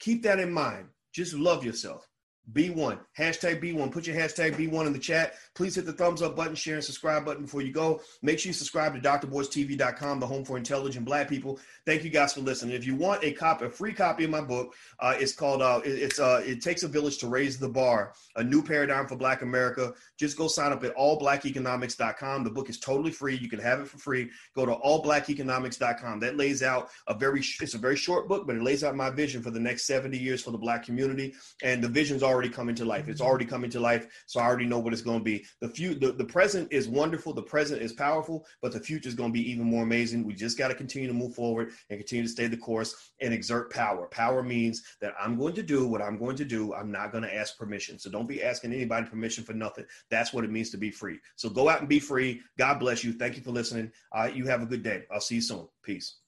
Keep 0.00 0.22
that 0.24 0.38
in 0.40 0.52
mind. 0.52 0.88
Just 1.12 1.34
love 1.34 1.64
yourself. 1.64 2.07
B1. 2.52 2.98
Hashtag 3.18 3.62
B1. 3.62 3.92
Put 3.92 4.06
your 4.06 4.16
hashtag 4.16 4.54
B1 4.54 4.86
in 4.86 4.92
the 4.92 4.98
chat. 4.98 5.34
Please 5.54 5.74
hit 5.74 5.84
the 5.84 5.92
thumbs 5.92 6.22
up 6.22 6.34
button, 6.34 6.54
share, 6.54 6.76
and 6.76 6.84
subscribe 6.84 7.24
button 7.24 7.42
before 7.42 7.62
you 7.62 7.72
go. 7.72 8.00
Make 8.22 8.38
sure 8.38 8.50
you 8.50 8.54
subscribe 8.54 8.94
to 8.94 9.00
drboycetv.com, 9.00 10.20
the 10.20 10.26
home 10.26 10.44
for 10.44 10.56
intelligent 10.56 11.04
black 11.04 11.28
people. 11.28 11.58
Thank 11.84 12.04
you 12.04 12.10
guys 12.10 12.34
for 12.34 12.40
listening. 12.40 12.74
If 12.74 12.86
you 12.86 12.94
want 12.94 13.22
a 13.22 13.32
copy, 13.32 13.66
a 13.66 13.70
free 13.70 13.92
copy 13.92 14.24
of 14.24 14.30
my 14.30 14.40
book, 14.40 14.74
uh, 14.98 15.14
it's 15.18 15.32
called 15.32 15.60
uh, 15.60 15.80
it's 15.84 16.18
uh, 16.18 16.42
It 16.44 16.62
Takes 16.62 16.82
a 16.84 16.88
Village 16.88 17.18
to 17.18 17.28
Raise 17.28 17.58
the 17.58 17.68
Bar, 17.68 18.14
a 18.36 18.44
new 18.44 18.62
paradigm 18.62 19.06
for 19.06 19.16
black 19.16 19.42
America. 19.42 19.92
Just 20.16 20.38
go 20.38 20.48
sign 20.48 20.72
up 20.72 20.82
at 20.84 20.96
allblackeconomics.com. 20.96 22.44
The 22.44 22.50
book 22.50 22.70
is 22.70 22.78
totally 22.78 23.10
free. 23.10 23.36
You 23.36 23.48
can 23.48 23.60
have 23.60 23.80
it 23.80 23.88
for 23.88 23.98
free. 23.98 24.30
Go 24.54 24.64
to 24.64 24.74
allblackeconomics.com. 24.76 26.20
That 26.20 26.36
lays 26.36 26.62
out 26.62 26.90
a 27.06 27.14
very 27.14 27.40
it's 27.60 27.74
a 27.74 27.78
very 27.78 27.96
short 27.96 28.28
book, 28.28 28.46
but 28.46 28.56
it 28.56 28.62
lays 28.62 28.84
out 28.84 28.96
my 28.96 29.10
vision 29.10 29.42
for 29.42 29.50
the 29.50 29.60
next 29.60 29.86
70 29.86 30.16
years 30.16 30.42
for 30.42 30.50
the 30.50 30.58
black 30.58 30.84
community. 30.84 31.34
And 31.62 31.82
the 31.82 31.88
vision's 31.88 32.22
already 32.22 32.37
already 32.38 32.54
coming 32.54 32.74
to 32.76 32.84
life. 32.84 33.08
It's 33.08 33.20
already 33.20 33.44
coming 33.44 33.68
to 33.70 33.80
life. 33.80 34.06
So 34.26 34.38
I 34.38 34.44
already 34.44 34.64
know 34.64 34.78
what 34.78 34.92
it's 34.92 35.02
going 35.02 35.18
to 35.18 35.24
be. 35.24 35.44
The 35.60 35.68
few, 35.68 35.96
the, 35.96 36.12
the 36.12 36.24
present 36.24 36.72
is 36.72 36.86
wonderful. 36.86 37.32
The 37.32 37.42
present 37.42 37.82
is 37.82 37.92
powerful, 37.92 38.46
but 38.62 38.70
the 38.70 38.78
future 38.78 39.08
is 39.08 39.16
going 39.16 39.30
to 39.30 39.32
be 39.32 39.50
even 39.50 39.64
more 39.64 39.82
amazing. 39.82 40.24
We 40.24 40.34
just 40.34 40.56
got 40.56 40.68
to 40.68 40.74
continue 40.76 41.08
to 41.08 41.14
move 41.14 41.34
forward 41.34 41.72
and 41.90 41.98
continue 41.98 42.22
to 42.22 42.28
stay 42.28 42.46
the 42.46 42.56
course 42.56 43.10
and 43.20 43.34
exert 43.34 43.72
power. 43.72 44.06
Power 44.06 44.44
means 44.44 44.84
that 45.00 45.14
I'm 45.20 45.36
going 45.36 45.54
to 45.54 45.64
do 45.64 45.88
what 45.88 46.00
I'm 46.00 46.16
going 46.16 46.36
to 46.36 46.44
do. 46.44 46.74
I'm 46.74 46.92
not 46.92 47.10
going 47.10 47.24
to 47.24 47.34
ask 47.34 47.58
permission. 47.58 47.98
So 47.98 48.08
don't 48.08 48.28
be 48.28 48.40
asking 48.40 48.72
anybody 48.72 49.08
permission 49.08 49.42
for 49.42 49.52
nothing. 49.52 49.84
That's 50.08 50.32
what 50.32 50.44
it 50.44 50.52
means 50.52 50.70
to 50.70 50.76
be 50.76 50.92
free. 50.92 51.18
So 51.34 51.50
go 51.50 51.68
out 51.68 51.80
and 51.80 51.88
be 51.88 51.98
free. 51.98 52.40
God 52.56 52.78
bless 52.78 53.02
you. 53.02 53.14
Thank 53.14 53.36
you 53.36 53.42
for 53.42 53.50
listening. 53.50 53.90
Uh, 54.12 54.30
you 54.32 54.46
have 54.46 54.62
a 54.62 54.66
good 54.66 54.84
day. 54.84 55.02
I'll 55.10 55.20
see 55.20 55.36
you 55.36 55.40
soon. 55.40 55.66
Peace. 55.82 56.18